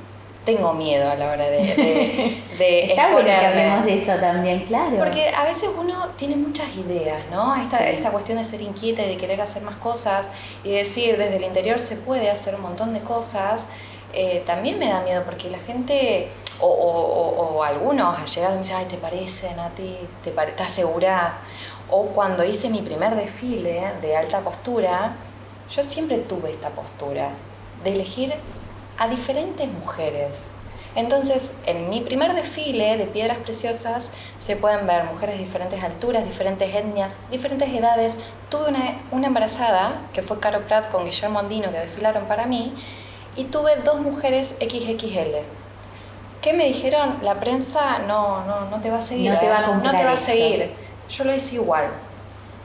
tengo 0.55 0.73
miedo 0.73 1.09
a 1.09 1.15
la 1.15 1.31
hora 1.31 1.45
de, 1.49 1.57
de, 1.59 2.41
de 2.57 2.83
Está 2.91 3.11
bueno 3.11 3.25
que 3.25 3.31
hablemos 3.45 3.85
de 3.85 3.95
eso 3.95 4.13
también, 4.15 4.59
claro. 4.61 4.97
Porque 4.97 5.29
a 5.29 5.43
veces 5.43 5.69
uno 5.77 6.07
tiene 6.17 6.35
muchas 6.35 6.75
ideas, 6.75 7.21
¿no? 7.31 7.55
Esta, 7.55 7.77
Sí. 7.79 7.83
esta 7.89 8.11
cuestión 8.11 8.37
de 8.37 8.45
ser 8.45 8.61
inquieta 8.61 9.03
y 9.03 9.09
de 9.09 9.17
querer 9.17 9.39
hacer 9.41 9.61
más 9.63 9.75
cosas 9.77 10.29
y 10.63 10.71
decir 10.71 11.17
desde 11.17 11.37
el 11.37 11.43
interior 11.43 11.79
se 11.79 11.97
puede 11.97 12.29
hacer 12.31 12.55
un 12.55 12.61
montón 12.61 12.93
de 12.93 13.01
cosas, 13.01 13.65
eh, 14.13 14.41
también 14.45 14.79
me 14.79 14.89
da 14.89 15.01
miedo 15.01 15.23
porque 15.23 15.49
la 15.51 15.59
gente 15.59 16.29
o, 16.61 16.67
o- 16.67 17.07
o- 17.21 17.57
o 17.57 17.63
algunos 17.63 18.17
allegados 18.19 18.55
me 18.55 18.61
dicen, 18.63 18.75
ay, 18.79 18.85
¿te 18.85 18.97
parece, 18.97 19.53
Nati? 19.55 19.95
¿Te 20.23 20.31
pare- 20.31 20.49
¿Estás 20.51 20.71
segura? 20.71 21.37
O 21.91 22.03
cuando 22.07 22.43
hice 22.43 22.69
mi 22.69 22.81
primer 22.81 23.15
desfile 23.15 23.83
de 24.01 24.17
alta 24.17 24.41
costura, 24.41 25.13
yo 25.73 25.83
siempre 25.83 26.17
tuve 26.17 26.51
esta 26.51 26.69
postura 26.69 27.29
de 27.83 27.91
elegir 27.91 28.33
a 28.99 29.07
diferentes 29.07 29.67
mujeres. 29.67 30.47
Entonces, 30.95 31.51
en 31.65 31.89
mi 31.89 32.01
primer 32.01 32.33
desfile 32.33 32.97
de 32.97 33.05
piedras 33.05 33.37
preciosas 33.37 34.11
se 34.37 34.55
pueden 34.55 34.85
ver 34.87 35.05
mujeres 35.05 35.37
de 35.37 35.45
diferentes 35.45 35.83
alturas, 35.83 36.25
diferentes 36.25 36.75
etnias, 36.75 37.17
diferentes 37.31 37.69
edades. 37.69 38.17
Tuve 38.49 38.69
una, 38.69 38.97
una 39.11 39.27
embarazada, 39.27 40.01
que 40.13 40.21
fue 40.21 40.39
Caro 40.39 40.61
Prat 40.61 40.89
con 40.91 41.05
Guillermo 41.05 41.39
Andino, 41.39 41.71
que 41.71 41.79
desfilaron 41.79 42.25
para 42.25 42.45
mí, 42.47 42.73
y 43.35 43.45
tuve 43.45 43.77
dos 43.77 44.01
mujeres 44.01 44.55
XXL. 44.59 45.37
¿Qué 46.41 46.53
me 46.53 46.65
dijeron? 46.65 47.17
La 47.21 47.35
prensa 47.35 47.99
no, 48.07 48.43
no, 48.45 48.69
no 48.69 48.81
te 48.81 48.89
va 48.89 48.97
a 48.97 49.01
seguir. 49.01 49.31
No 49.31 49.39
te 49.39 49.47
va 49.47 49.59
a 49.59 49.61
¿eh? 49.61 49.81
No 49.83 49.91
te 49.91 50.03
va 50.03 50.11
a 50.11 50.17
seguir. 50.17 50.71
Yo 51.09 51.23
lo 51.23 51.33
hice 51.33 51.55
igual. 51.55 51.89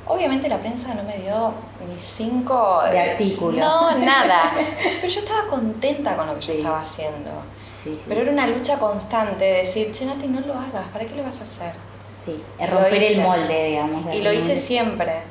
Obviamente 0.07 0.49
la 0.49 0.59
prensa 0.59 0.95
no 0.95 1.03
me 1.03 1.19
dio 1.19 1.53
ni 1.89 1.99
cinco... 1.99 2.83
De 2.91 2.97
eh, 2.97 3.11
artículo. 3.13 3.59
No, 3.59 3.97
nada. 3.99 4.53
Pero 5.01 5.09
yo 5.09 5.21
estaba 5.21 5.47
contenta 5.49 6.17
con 6.17 6.27
lo 6.27 6.35
que 6.35 6.41
yo 6.41 6.53
Sí. 6.53 6.59
estaba 6.59 6.81
haciendo. 6.81 7.31
Sí, 7.83 7.91
sí. 7.97 8.03
Pero 8.09 8.21
era 8.23 8.31
una 8.33 8.47
lucha 8.47 8.79
constante 8.79 9.45
de 9.45 9.53
decir, 9.59 9.91
che, 9.93 10.05
Nati, 10.07 10.27
no 10.29 10.41
lo 10.41 10.55
hagas, 10.55 10.87
¿para 10.93 11.05
qué 11.05 11.15
lo 11.15 11.23
vas 11.23 11.41
a 11.41 11.45
hacer? 11.45 11.73
Sí, 12.19 12.43
es 12.59 12.71
romper 12.71 13.03
el 13.03 13.21
molde, 13.21 13.65
digamos. 13.69 14.15
Y 14.15 14.21
lo 14.23 14.33
hice 14.33 14.57
siempre. 14.57 15.23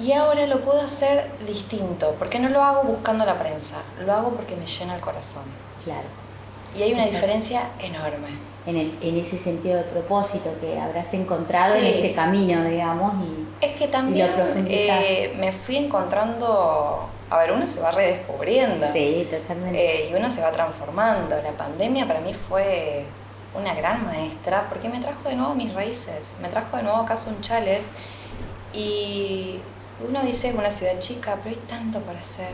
Y 0.00 0.12
ahora 0.12 0.46
lo 0.46 0.60
puedo 0.64 0.80
hacer 0.80 1.30
distinto, 1.46 2.14
porque 2.18 2.38
no 2.38 2.48
lo 2.48 2.62
hago 2.62 2.82
buscando 2.84 3.24
la 3.24 3.38
prensa, 3.38 3.76
lo 4.04 4.12
hago 4.12 4.30
porque 4.30 4.56
me 4.56 4.66
llena 4.66 4.94
el 4.96 5.00
corazón. 5.00 5.44
Claro. 5.84 6.06
Y 6.76 6.82
hay 6.82 6.92
una 6.92 7.02
Exacto. 7.04 7.20
diferencia 7.26 7.62
enorme. 7.80 8.28
En, 8.66 8.76
el- 8.76 8.96
en 9.00 9.16
ese 9.16 9.36
sentido 9.38 9.76
de 9.78 9.82
propósito 9.84 10.50
que 10.60 10.78
habrás 10.80 11.12
encontrado 11.14 11.74
en 11.74 11.84
este 11.84 12.12
camino, 12.14 12.62
digamos. 12.64 13.12
Y, 13.24 13.41
Es 13.62 13.72
que 13.72 13.88
también 13.88 14.30
eh, 14.68 15.32
me 15.38 15.52
fui 15.52 15.76
encontrando, 15.76 17.08
a 17.30 17.38
ver, 17.38 17.52
uno 17.52 17.66
se 17.68 17.80
va 17.80 17.92
redescubriendo. 17.92 18.84
sí, 18.92 19.26
totalmente. 19.30 19.78
Eh, 20.04 20.10
y 20.10 20.14
uno 20.14 20.28
se 20.30 20.40
va 20.42 20.50
transformando. 20.50 21.36
La 21.42 21.52
pandemia 21.52 22.06
para 22.06 22.20
mí 22.20 22.34
fue 22.34 23.04
una 23.54 23.72
gran 23.74 24.04
maestra 24.04 24.66
porque 24.68 24.88
me 24.88 24.98
trajo 24.98 25.28
de 25.28 25.36
nuevo 25.36 25.54
mis 25.54 25.72
raíces, 25.72 26.32
me 26.42 26.48
trajo 26.48 26.76
de 26.76 26.82
nuevo 26.82 26.98
acá 26.98 27.14
a 27.14 27.16
Sunchales 27.16 27.84
y 28.74 29.56
uno 30.08 30.22
dice 30.22 30.48
es 30.48 30.54
una 30.54 30.70
ciudad 30.70 30.98
chica, 30.98 31.38
pero 31.42 31.54
hay 31.54 31.62
tanto 31.68 32.00
para 32.00 32.18
hacer. 32.20 32.48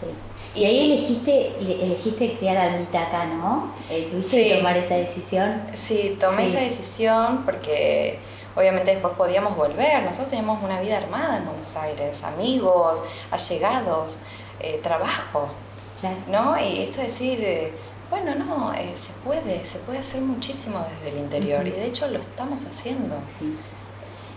sí. 0.00 0.06
Y 0.54 0.64
ahí 0.66 0.84
elegiste, 0.92 1.54
le- 1.60 1.82
elegiste 1.82 2.34
criar 2.34 2.58
almita 2.58 3.04
acá, 3.06 3.24
¿no? 3.24 3.72
Eh, 3.90 4.06
¿Tuviste 4.10 4.42
Sí. 4.42 4.48
que 4.50 4.56
tomar 4.56 4.76
esa 4.76 4.96
decisión? 4.96 5.62
Sí, 5.74 6.16
tomé 6.20 6.42
Sí. 6.46 6.48
esa 6.56 6.60
decisión 6.60 7.42
porque 7.46 8.18
obviamente 8.56 8.92
después 8.92 9.14
podíamos 9.14 9.56
volver. 9.56 10.02
Nosotros 10.02 10.30
teníamos 10.30 10.62
una 10.62 10.80
vida 10.80 10.98
armada 10.98 11.38
en 11.38 11.46
Buenos 11.46 11.76
Aires, 11.76 12.22
amigos, 12.24 13.04
allegados, 13.30 14.18
eh, 14.60 14.80
trabajo. 14.82 15.48
Claro. 16.00 16.16
¿no? 16.28 16.58
Y 16.58 16.82
esto 16.82 16.98
de 16.98 17.06
decir, 17.06 17.38
eh, 17.42 17.72
bueno, 18.10 18.34
no, 18.34 18.74
eh, 18.74 18.92
se 18.96 19.12
puede, 19.24 19.64
se 19.64 19.78
puede 19.78 19.98
hacer 19.98 20.20
muchísimo 20.20 20.84
desde 20.90 21.16
el 21.16 21.24
interior 21.24 21.66
y 21.66 21.70
de 21.70 21.86
hecho 21.86 22.06
lo 22.08 22.18
estamos 22.18 22.64
haciendo. 22.66 23.16
Sí. 23.24 23.56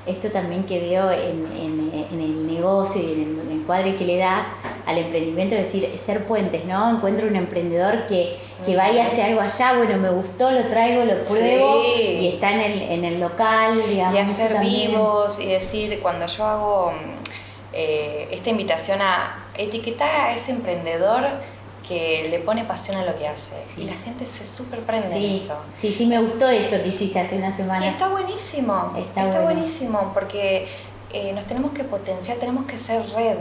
Esto 0.06 0.30
también 0.30 0.64
que 0.64 0.80
veo 0.80 1.12
en, 1.12 1.46
en- 1.58 2.08
en 2.12 2.22
el 2.22 2.46
negocio 2.48 3.02
y 3.02 3.06
en 3.06 3.22
el, 3.22 3.40
en 3.40 3.48
el 3.52 3.52
encuadre 3.62 3.96
que 3.96 4.06
le 4.06 4.18
das 4.18 4.46
al 4.86 4.98
emprendimiento, 5.00 5.56
es 5.56 5.64
decir, 5.64 5.90
ser 5.98 6.26
puentes, 6.26 6.64
¿no? 6.66 6.90
Encuentro 6.92 7.28
un 7.28 7.36
emprendedor 7.36 8.06
que, 8.06 8.38
que 8.64 8.76
vaya 8.76 9.02
a 9.04 9.06
hacer 9.08 9.26
algo 9.26 9.42
allá, 9.42 9.74
bueno, 9.78 9.98
me 9.98 10.10
gustó, 10.12 10.52
lo 10.52 10.66
traigo, 10.68 11.04
lo 11.06 11.24
pruebo 11.24 11.82
Sí. 11.96 12.02
y 12.22 12.28
está 12.28 12.52
en 12.52 12.60
el, 12.60 12.82
en 12.84 13.04
el 13.06 13.20
local, 13.20 13.82
digamos. 13.90 14.16
y 14.16 14.18
hacer 14.20 14.54
también. 14.54 14.92
vivos 14.92 15.40
y 15.40 15.48
decir, 15.48 16.00
cuando 16.04 16.28
yo 16.28 16.46
hago 16.46 16.94
eh, 17.74 18.28
esta 18.32 18.50
invitación 18.52 19.02
a 19.02 19.46
etiquetar 19.58 20.10
a 20.10 20.36
ese 20.36 20.52
emprendedor 20.52 21.24
que 21.88 22.28
le 22.30 22.40
pone 22.40 22.66
pasión 22.66 22.98
a 22.98 23.06
lo 23.06 23.16
que 23.18 23.28
hace 23.28 23.54
Sí. 23.76 23.82
y 23.82 23.86
la 23.86 23.94
gente 23.96 24.26
se 24.26 24.46
super 24.46 24.80
prende 24.82 25.08
en 25.16 25.22
Sí, 25.22 25.36
eso. 25.36 25.58
sí, 25.80 25.94
sí, 25.94 26.06
me 26.08 26.20
gustó 26.20 26.48
eso 26.50 26.82
que 26.82 26.88
hiciste 26.90 27.20
hace 27.20 27.36
una 27.38 27.50
Y 27.50 27.54
semana. 27.54 27.88
está 27.88 28.08
buenísimo, 28.08 28.94
Está 28.98 29.22
está, 29.26 29.42
bueno. 29.42 29.42
buenísimo 29.44 30.12
porque 30.14 30.68
eh, 31.14 31.32
nos 31.34 31.46
tenemos 31.46 31.72
que 31.74 31.84
potenciar, 31.84 32.38
tenemos 32.38 32.66
que 32.66 32.78
ser 32.78 33.08
red. 33.12 33.38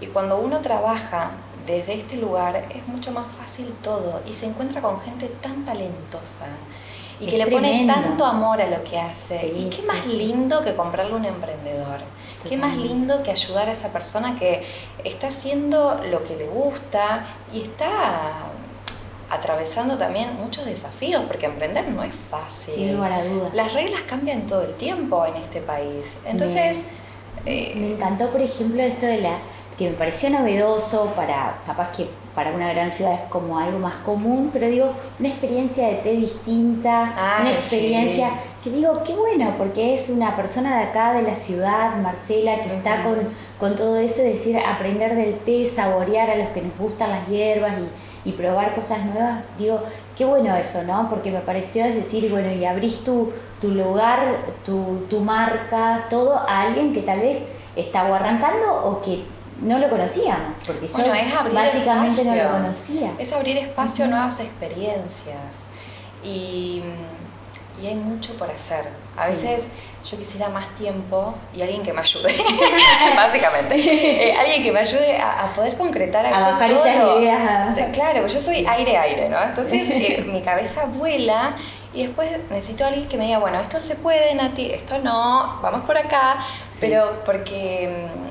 Y 0.00 0.06
cuando 0.08 0.38
uno 0.38 0.58
trabaja 0.60 1.30
desde 1.66 1.94
este 1.94 2.16
lugar 2.16 2.56
es 2.74 2.86
mucho 2.88 3.10
más 3.12 3.24
fácil 3.38 3.72
todo 3.82 4.20
y 4.26 4.34
se 4.34 4.46
encuentra 4.46 4.82
con 4.82 5.00
gente 5.00 5.28
tan 5.40 5.64
talentosa 5.64 6.46
y 7.20 7.24
Es 7.26 7.30
que 7.30 7.38
le 7.38 7.46
pone 7.46 7.86
tanto 7.86 8.24
amor 8.26 8.60
a 8.60 8.66
lo 8.68 8.82
que 8.82 8.98
hace. 8.98 9.38
Sí, 9.40 9.52
y 9.56 9.70
qué 9.70 9.82
más 9.82 10.04
lindo 10.06 10.62
que 10.64 10.74
comprarle 10.74 11.12
a 11.12 11.16
un 11.16 11.24
emprendedor. 11.24 12.00
Qué 12.48 12.56
más 12.56 12.76
lindo 12.76 13.22
que 13.22 13.30
ayudar 13.30 13.68
a 13.68 13.72
esa 13.72 13.92
persona 13.92 14.36
que 14.38 14.62
está 15.04 15.28
haciendo 15.28 16.00
lo 16.10 16.22
que 16.24 16.36
le 16.36 16.46
gusta 16.46 17.24
y 17.52 17.62
está 17.62 18.50
atravesando 19.30 19.96
también 19.98 20.36
muchos 20.36 20.64
desafíos, 20.64 21.24
porque 21.26 21.46
emprender 21.46 21.88
no 21.88 22.02
es 22.02 22.14
fácil. 22.14 22.74
Sin 22.74 22.94
lugar 22.94 23.12
a 23.12 23.24
dudas. 23.24 23.54
Las 23.54 23.72
reglas 23.72 24.02
cambian 24.02 24.46
todo 24.46 24.62
el 24.62 24.74
tiempo 24.74 25.24
en 25.26 25.36
este 25.36 25.60
país. 25.60 26.14
Entonces, 26.24 26.78
Me 27.44 27.52
eh, 27.52 27.92
encantó, 27.92 28.30
por 28.30 28.40
ejemplo, 28.40 28.82
esto 28.82 29.06
de 29.06 29.18
la 29.18 29.36
que 29.78 29.88
me 29.90 29.96
pareció 29.96 30.30
novedoso 30.30 31.12
para, 31.16 31.56
capaz 31.66 31.90
que 31.90 32.08
para 32.34 32.50
una 32.52 32.72
gran 32.72 32.90
ciudad 32.90 33.14
es 33.14 33.20
como 33.28 33.58
algo 33.58 33.78
más 33.78 33.94
común, 34.04 34.50
pero 34.52 34.66
digo, 34.68 34.90
una 35.18 35.28
experiencia 35.28 35.88
de 35.88 35.94
té 35.96 36.12
distinta, 36.12 37.12
Ah, 37.16 37.38
una 37.40 37.50
sí. 37.50 37.54
experiencia 37.56 38.30
que 38.62 38.70
digo, 38.70 38.92
qué 39.04 39.14
bueno, 39.14 39.54
porque 39.58 39.94
es 39.94 40.08
una 40.08 40.34
persona 40.36 40.78
de 40.78 40.84
acá, 40.84 41.12
de 41.12 41.22
la 41.22 41.36
ciudad, 41.36 41.96
Marcela, 41.96 42.60
que 42.60 42.74
está 42.74 43.02
con, 43.04 43.16
con 43.58 43.76
todo 43.76 43.96
eso, 43.96 44.22
es 44.22 44.32
decir, 44.34 44.58
aprender 44.58 45.14
del 45.16 45.38
té, 45.38 45.66
saborear 45.66 46.30
a 46.30 46.36
los 46.36 46.48
que 46.48 46.62
nos 46.62 46.76
gustan 46.78 47.10
las 47.10 47.26
hierbas 47.28 47.74
y, 48.24 48.28
y 48.30 48.32
probar 48.32 48.74
cosas 48.74 49.04
nuevas, 49.04 49.40
digo, 49.58 49.80
qué 50.16 50.24
bueno 50.24 50.54
eso, 50.56 50.82
¿no? 50.82 51.08
Porque 51.08 51.30
me 51.30 51.40
pareció, 51.40 51.84
es 51.84 51.94
decir, 51.94 52.30
bueno, 52.30 52.50
y 52.50 52.64
abrís 52.64 53.04
tu, 53.04 53.30
tu 53.60 53.68
lugar, 53.68 54.24
tu, 54.64 55.04
tu 55.10 55.20
marca, 55.20 56.06
todo 56.08 56.38
a 56.38 56.62
alguien 56.62 56.92
que 56.92 57.02
tal 57.02 57.20
vez 57.20 57.38
está 57.76 58.04
o 58.04 58.14
arrancando 58.14 58.72
o 58.86 59.02
que 59.02 59.22
no 59.60 59.78
lo 59.78 59.88
conocíamos, 59.88 60.56
porque 60.66 60.86
yo 60.88 60.94
Bueno, 60.98 61.14
es 61.14 61.32
abrir 61.34 61.54
básicamente 61.54 62.24
no 62.24 62.34
lo 62.34 62.50
conocía. 62.50 63.12
es 63.18 63.32
abrir 63.32 63.56
espacio 63.58 64.04
a 64.04 64.08
nuevas 64.08 64.40
experiencias. 64.40 65.64
Y, 66.22 66.82
y 67.82 67.86
hay 67.86 67.94
mucho 67.94 68.34
por 68.36 68.50
hacer. 68.50 68.88
A 69.16 69.26
Sí. 69.26 69.32
veces 69.32 69.64
yo 70.08 70.18
quisiera 70.18 70.48
más 70.48 70.68
tiempo 70.74 71.34
y 71.54 71.62
alguien 71.62 71.82
que 71.82 71.92
me 71.92 72.00
ayude, 72.00 72.34
básicamente. 73.16 73.76
Eh, 73.76 74.34
alguien 74.36 74.62
que 74.62 74.72
me 74.72 74.80
ayude 74.80 75.16
a, 75.18 75.44
a 75.44 75.52
poder 75.52 75.76
concretar 75.76 76.24
A 76.26 76.30
veces 76.30 76.44
bajar 76.46 76.70
todo. 76.70 76.84
esas 76.86 77.18
ideas. 77.20 77.90
Claro, 77.92 78.26
yo 78.26 78.40
soy 78.40 78.66
aire-aire, 78.66 79.28
¿no? 79.28 79.40
Entonces 79.42 79.90
eh, 79.90 80.24
mi 80.32 80.40
cabeza 80.42 80.84
vuela 80.86 81.54
y 81.92 82.06
después 82.06 82.28
necesito 82.50 82.84
a 82.84 82.88
alguien 82.88 83.06
que 83.08 83.16
me 83.16 83.26
diga, 83.26 83.38
bueno, 83.38 83.60
esto 83.60 83.80
se 83.80 83.94
puede, 83.96 84.34
Nati, 84.34 84.70
esto 84.72 84.98
no, 84.98 85.58
vamos 85.62 85.84
por 85.84 85.96
acá, 85.96 86.36
Sí. 86.72 86.78
pero 86.80 87.22
porque, 87.24 88.08
mm, 88.12 88.23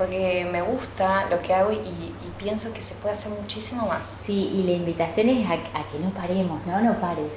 porque 0.00 0.48
me 0.50 0.62
gusta 0.62 1.26
lo 1.28 1.42
que 1.42 1.52
hago 1.52 1.70
y, 1.70 1.76
y 1.76 2.32
pienso 2.38 2.72
que 2.72 2.80
se 2.80 2.94
puede 2.94 3.12
hacer 3.12 3.30
muchísimo 3.30 3.86
más. 3.86 4.22
Sí, 4.24 4.50
y 4.54 4.62
la 4.62 4.72
invitación 4.72 5.28
es 5.28 5.46
a, 5.46 5.56
que 5.58 5.98
no 6.02 6.08
paremos, 6.08 6.64
¿no? 6.66 6.80
No 6.80 6.98
pares. 6.98 7.30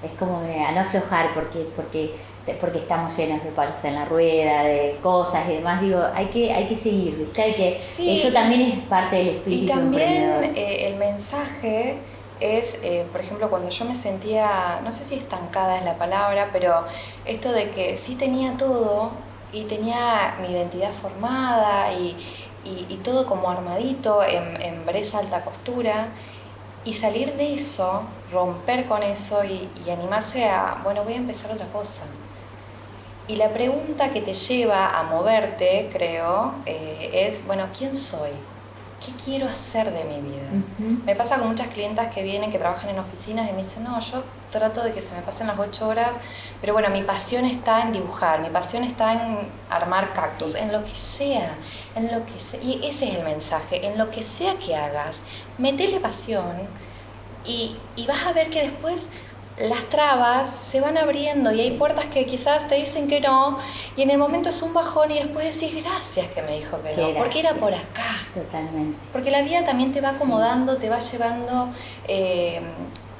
Es 0.00 0.12
como 0.12 0.38
a 0.38 0.70
no 0.70 0.80
aflojar 0.80 1.34
porque, 1.34 1.66
porque, 1.74 2.14
porque 2.60 2.78
estamos 2.78 3.16
llenos 3.16 3.42
de 3.42 3.50
palos 3.50 3.82
en 3.82 3.96
la 3.96 4.04
rueda, 4.04 4.62
de 4.62 4.96
cosas 5.02 5.48
y 5.48 5.54
demás. 5.54 5.80
Digo, 5.80 6.00
hay 6.14 6.26
que, 6.26 6.52
hay 6.52 6.66
que 6.68 6.76
seguir, 6.76 7.16
¿viste? 7.16 7.42
Hay 7.42 7.54
que, 7.54 7.76
eso 7.78 8.32
también 8.32 8.60
es 8.60 8.78
parte 8.82 9.16
del 9.16 9.28
espíritu. 9.30 9.64
Y 9.64 9.66
también 9.66 10.52
eh, 10.54 10.86
el 10.86 10.94
mensaje 10.96 11.96
es, 12.38 12.78
eh, 12.84 13.06
por 13.10 13.22
ejemplo, 13.22 13.50
cuando 13.50 13.70
yo 13.70 13.84
me 13.86 13.96
sentía, 13.96 14.80
no 14.84 14.92
sé 14.92 15.04
si 15.04 15.16
estancada 15.16 15.78
es 15.78 15.84
la 15.84 15.96
palabra, 15.96 16.50
pero 16.52 16.84
esto 17.24 17.50
de 17.50 17.70
que 17.70 17.96
sí 17.96 18.14
tenía 18.14 18.52
todo 18.56 19.10
y 19.54 19.64
tenía 19.64 20.36
mi 20.40 20.52
identidad 20.52 20.92
formada 20.92 21.92
y, 21.92 22.16
y, 22.64 22.96
todo 23.04 23.26
como 23.26 23.50
armadito 23.50 24.24
en, 24.24 24.60
en 24.60 24.84
bresa 24.86 25.18
alta 25.18 25.44
costura 25.44 26.08
y 26.84 26.94
salir 26.94 27.34
de 27.34 27.54
eso, 27.54 28.02
romper 28.32 28.86
con 28.86 29.02
eso 29.02 29.44
y, 29.44 29.68
y, 29.86 29.90
animarse 29.90 30.46
a, 30.46 30.80
bueno, 30.82 31.04
voy 31.04 31.14
a 31.14 31.18
empezar 31.18 31.52
otra 31.52 31.66
cosa. 31.68 32.04
Y 33.28 33.36
la 33.36 33.50
pregunta 33.50 34.10
que 34.10 34.20
te 34.20 34.34
lleva 34.34 34.98
a 34.98 35.02
moverte, 35.04 35.88
creo, 35.92 36.54
eh, 36.66 37.10
es, 37.28 37.46
bueno, 37.46 37.68
¿quién 37.72 37.96
soy? 37.96 38.30
¿qué 39.04 39.12
quiero 39.22 39.46
hacer 39.46 39.92
de 39.92 40.04
mi 40.04 40.20
vida? 40.20 40.48
Me 41.04 41.14
pasa 41.14 41.38
con 41.38 41.48
muchas 41.48 41.68
clientas 41.68 42.12
que 42.14 42.22
vienen, 42.22 42.50
que 42.50 42.58
trabajan 42.58 42.90
en 42.90 42.98
oficinas 42.98 43.48
y 43.50 43.52
me 43.52 43.62
dicen, 43.62 43.84
no, 43.84 43.98
yo 44.00 44.22
trato 44.54 44.82
de 44.82 44.92
que 44.92 45.02
se 45.02 45.14
me 45.14 45.22
pasen 45.22 45.48
las 45.48 45.58
ocho 45.58 45.88
horas, 45.88 46.16
pero 46.60 46.72
bueno, 46.72 46.88
mi 46.90 47.02
pasión 47.02 47.44
está 47.44 47.82
en 47.82 47.92
dibujar, 47.92 48.40
mi 48.40 48.50
pasión 48.50 48.84
está 48.84 49.12
en 49.12 49.38
armar 49.68 50.12
cactus, 50.12 50.54
en 50.54 50.70
lo 50.72 50.84
que 50.84 50.96
sea, 50.96 51.54
en 51.96 52.12
lo 52.12 52.24
que 52.24 52.38
sea. 52.38 52.60
Y 52.62 52.80
ese 52.84 53.08
es 53.08 53.16
el 53.16 53.24
mensaje, 53.24 53.84
en 53.84 53.98
lo 53.98 54.10
que 54.12 54.22
sea 54.22 54.54
que 54.54 54.76
hagas, 54.76 55.22
metele 55.58 55.98
pasión 55.98 56.68
y, 57.44 57.76
y 57.96 58.06
vas 58.06 58.26
a 58.26 58.32
ver 58.32 58.48
que 58.48 58.62
después 58.62 59.08
las 59.58 59.84
trabas 59.88 60.48
se 60.48 60.80
van 60.80 60.98
abriendo 60.98 61.52
y 61.52 61.60
hay 61.60 61.70
puertas 61.72 62.06
que 62.06 62.26
quizás 62.26 62.66
te 62.66 62.74
dicen 62.74 63.06
que 63.06 63.20
no 63.20 63.58
y 63.96 64.02
en 64.02 64.10
el 64.10 64.18
momento 64.18 64.48
es 64.48 64.62
un 64.62 64.74
bajón 64.74 65.12
y 65.12 65.14
después 65.14 65.60
decís 65.60 65.84
gracias 65.84 66.28
que 66.28 66.42
me 66.42 66.56
dijo 66.56 66.82
que 66.82 66.96
no, 66.96 67.14
porque 67.18 67.40
era 67.40 67.54
por 67.54 67.72
acá. 67.72 68.18
Totalmente. 68.32 68.98
Porque 69.12 69.30
la 69.30 69.42
vida 69.42 69.64
también 69.64 69.92
te 69.92 70.00
va 70.00 70.10
acomodando, 70.10 70.76
te 70.76 70.88
va 70.88 70.98
llevando 70.98 71.68
eh, 72.08 72.60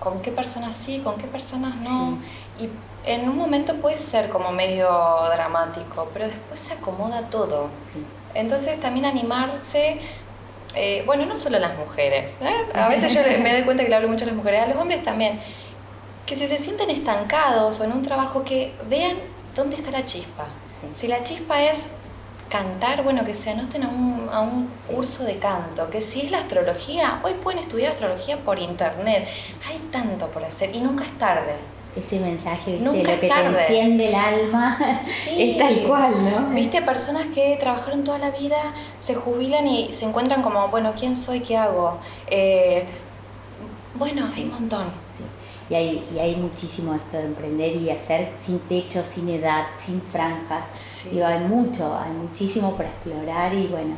con 0.04 0.20
qué 0.20 0.30
personas 0.30 0.76
sí, 0.76 0.98
con 0.98 1.16
qué 1.16 1.26
personas 1.26 1.80
no. 1.80 2.18
Y 2.60 2.68
en 3.06 3.28
un 3.28 3.36
momento 3.36 3.74
puede 3.76 3.98
ser 3.98 4.28
como 4.28 4.52
medio 4.52 4.86
dramático, 5.34 6.10
pero 6.12 6.26
después 6.26 6.60
se 6.60 6.74
acomoda 6.74 7.30
todo. 7.30 7.70
Entonces 8.34 8.78
también 8.78 9.06
animarse 9.06 9.98
eh, 10.76 11.02
bueno, 11.06 11.24
no 11.24 11.36
solo 11.36 11.60
las 11.60 11.78
mujeres, 11.78 12.32
¿eh? 12.40 12.66
a 12.74 12.88
veces 12.88 13.14
yo 13.14 13.20
me 13.40 13.52
doy 13.52 13.62
cuenta 13.62 13.84
que 13.84 13.88
le 13.88 13.94
hablo 13.94 14.08
mucho 14.08 14.24
a 14.24 14.26
las 14.26 14.34
mujeres, 14.34 14.60
a 14.60 14.66
los 14.66 14.76
hombres 14.76 15.04
también 15.04 15.38
que 16.26 16.36
si 16.36 16.48
se 16.48 16.58
sienten 16.58 16.90
estancados 16.90 17.80
o 17.80 17.84
en 17.84 17.92
un 17.92 18.02
trabajo 18.02 18.44
que 18.44 18.72
vean 18.88 19.16
dónde 19.54 19.76
está 19.76 19.90
la 19.90 20.04
chispa. 20.04 20.46
Si 20.94 21.06
la 21.06 21.22
chispa 21.22 21.62
es 21.62 21.86
cantar, 22.54 23.02
bueno, 23.02 23.24
que 23.24 23.34
se 23.34 23.50
anoten 23.50 23.82
a 23.82 23.88
un, 23.88 24.28
a 24.32 24.40
un 24.40 24.68
curso 24.86 25.24
de 25.24 25.38
canto, 25.38 25.90
que 25.90 26.00
si 26.00 26.20
es 26.20 26.30
la 26.30 26.38
astrología, 26.38 27.18
hoy 27.24 27.34
pueden 27.42 27.58
estudiar 27.58 27.90
astrología 27.90 28.36
por 28.36 28.60
internet, 28.60 29.26
hay 29.68 29.78
tanto 29.90 30.28
por 30.28 30.44
hacer 30.44 30.70
y 30.72 30.80
nunca 30.80 31.02
es 31.02 31.18
tarde. 31.18 31.56
Ese 31.96 32.20
mensaje, 32.20 32.76
¿viste? 32.76 32.84
Nunca 32.84 33.14
lo 33.14 33.20
que 33.20 33.28
te 33.28 33.44
enciende 33.44 34.08
el 34.08 34.14
alma 34.14 34.78
es 35.36 35.58
tal 35.58 35.82
cual, 35.82 36.12
¿no? 36.24 36.54
Viste, 36.54 36.80
personas 36.82 37.26
que 37.34 37.56
trabajaron 37.58 38.04
toda 38.04 38.18
la 38.18 38.30
vida, 38.30 38.72
se 39.00 39.16
jubilan 39.16 39.66
y 39.66 39.92
se 39.92 40.04
encuentran 40.04 40.40
como, 40.40 40.68
bueno, 40.68 40.92
¿quién 40.96 41.16
soy? 41.16 41.40
¿Qué 41.40 41.56
hago? 41.56 41.98
Eh, 42.28 42.84
bueno, 43.96 44.28
hay 44.32 44.44
un 44.44 44.52
montón 44.52 45.03
y 45.70 45.74
hay, 45.74 46.04
y 46.14 46.18
hay 46.18 46.36
muchísimo 46.36 46.94
esto 46.94 47.16
de 47.16 47.24
emprender 47.24 47.74
y 47.76 47.90
hacer 47.90 48.32
sin 48.38 48.58
techo, 48.60 49.02
sin 49.02 49.28
edad, 49.30 49.66
sin 49.76 50.00
franja. 50.00 50.66
hay 51.26 51.38
mucho, 51.40 51.98
hay 51.98 52.12
muchísimo 52.12 52.76
por 52.76 52.84
explorar 52.84 53.54
y 53.54 53.66
bueno, 53.68 53.96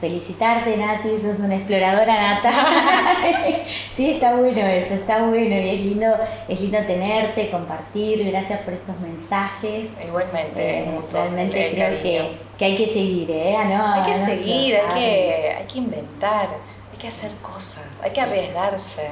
felicitarte 0.00 0.76
Nati, 0.76 1.18
sos 1.18 1.38
una 1.38 1.56
exploradora 1.56 2.34
nata. 2.34 2.52
sí, 3.94 4.12
está 4.12 4.34
bueno 4.34 4.60
eso, 4.60 4.94
está 4.94 5.18
bueno 5.22 5.54
y 5.54 5.68
es 5.68 5.80
lindo, 5.80 6.06
es 6.48 6.60
lindo 6.60 6.78
tenerte, 6.86 7.50
compartir, 7.50 8.30
gracias 8.30 8.60
por 8.60 8.74
estos 8.74 8.98
mensajes. 9.00 9.88
Igualmente, 10.06 10.80
eh, 10.80 11.00
realmente 11.12 11.70
creo 11.70 12.00
que, 12.00 12.30
que, 12.58 12.64
hay 12.64 12.76
que 12.76 12.86
seguir, 12.86 13.30
¿eh? 13.30 13.56
hay 13.56 14.12
que 14.12 14.18
seguir, 14.18 14.76
hay 14.76 14.94
que, 14.94 15.54
hay 15.58 15.66
que 15.66 15.78
inventar, 15.78 16.48
hay 16.92 16.98
que 16.98 17.08
hacer 17.08 17.32
cosas, 17.42 17.88
hay 18.02 18.10
que 18.10 18.20
arriesgarse. 18.22 19.08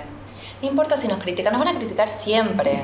No 0.62 0.68
importa 0.68 0.96
si 0.96 1.08
nos 1.08 1.18
critican, 1.18 1.52
nos 1.52 1.64
van 1.64 1.76
a 1.76 1.78
criticar 1.78 2.08
siempre. 2.08 2.82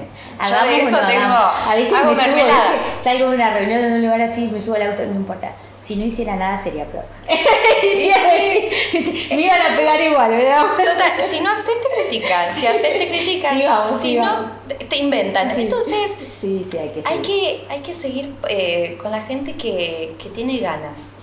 Yo 0.48 0.66
de 0.66 0.80
eso 0.80 0.98
tengo. 1.06 1.34
A 1.34 1.74
veces 1.74 1.92
hago 1.92 2.12
me 2.12 2.16
subo, 2.16 3.02
salgo 3.02 3.30
de 3.30 3.36
una 3.36 3.50
reunión 3.52 3.82
de 3.82 3.92
un 3.92 4.02
lugar 4.02 4.20
así, 4.20 4.48
me 4.52 4.60
subo 4.60 4.76
al 4.76 4.82
auto, 4.82 5.04
no 5.06 5.14
importa. 5.14 5.52
Si 5.82 5.96
no 5.96 6.04
hiciera 6.04 6.36
nada 6.36 6.56
sería 6.56 6.86
peor. 6.86 7.04
me 9.30 9.42
iban 9.42 9.60
a 9.60 9.76
pegar 9.76 10.00
igual, 10.00 10.30
¿verdad? 10.30 10.64
Total, 10.76 11.12
si 11.30 11.40
no 11.40 11.50
haces 11.50 11.74
te 11.82 12.08
critican, 12.08 12.54
si 12.54 12.66
haces 12.66 12.98
te 12.98 13.08
critican, 13.08 13.54
sí, 13.56 13.64
vamos, 13.64 14.00
si 14.00 14.16
no 14.16 14.50
te 14.88 14.96
inventan. 14.96 15.50
Entonces, 15.50 16.12
sí, 16.40 16.66
sí, 16.70 16.78
hay, 16.78 16.88
que 16.88 17.02
hay, 17.04 17.18
que, 17.18 17.66
hay 17.68 17.80
que 17.80 17.92
seguir 17.92 18.34
eh, 18.48 18.96
con 19.00 19.10
la 19.10 19.20
gente 19.20 19.52
que, 19.56 20.14
que 20.22 20.30
tiene 20.30 20.58
ganas. 20.58 21.14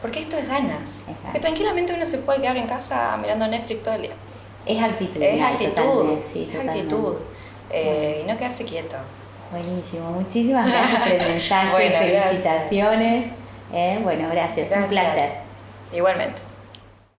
Porque 0.00 0.20
esto 0.20 0.36
es 0.36 0.46
ganas. 0.46 1.00
Que 1.32 1.40
tranquilamente 1.40 1.92
uno 1.94 2.06
se 2.06 2.18
puede 2.18 2.40
quedar 2.40 2.56
en 2.56 2.66
casa 2.66 3.16
mirando 3.20 3.48
Netflix 3.48 3.82
todo 3.82 3.94
el 3.94 4.02
día. 4.02 4.14
Es 4.66 4.82
actitud. 4.82 5.22
Es 5.22 5.42
actitud. 5.42 6.18
Sí, 6.24 6.48
es 6.52 6.68
actitud. 6.68 7.14
Eh, 7.70 8.22
y 8.24 8.30
no 8.30 8.36
quedarse 8.36 8.64
quieto. 8.64 8.96
Buenísimo. 9.50 10.10
Muchísimas 10.10 10.68
gracias 10.68 11.02
por 11.02 11.12
el 11.12 11.28
mensaje. 11.32 11.90
Felicitaciones. 11.90 13.26
Eh, 13.72 14.00
bueno, 14.02 14.28
gracias. 14.30 14.70
Un 14.76 14.86
placer. 14.86 15.30
Igualmente. 15.92 16.45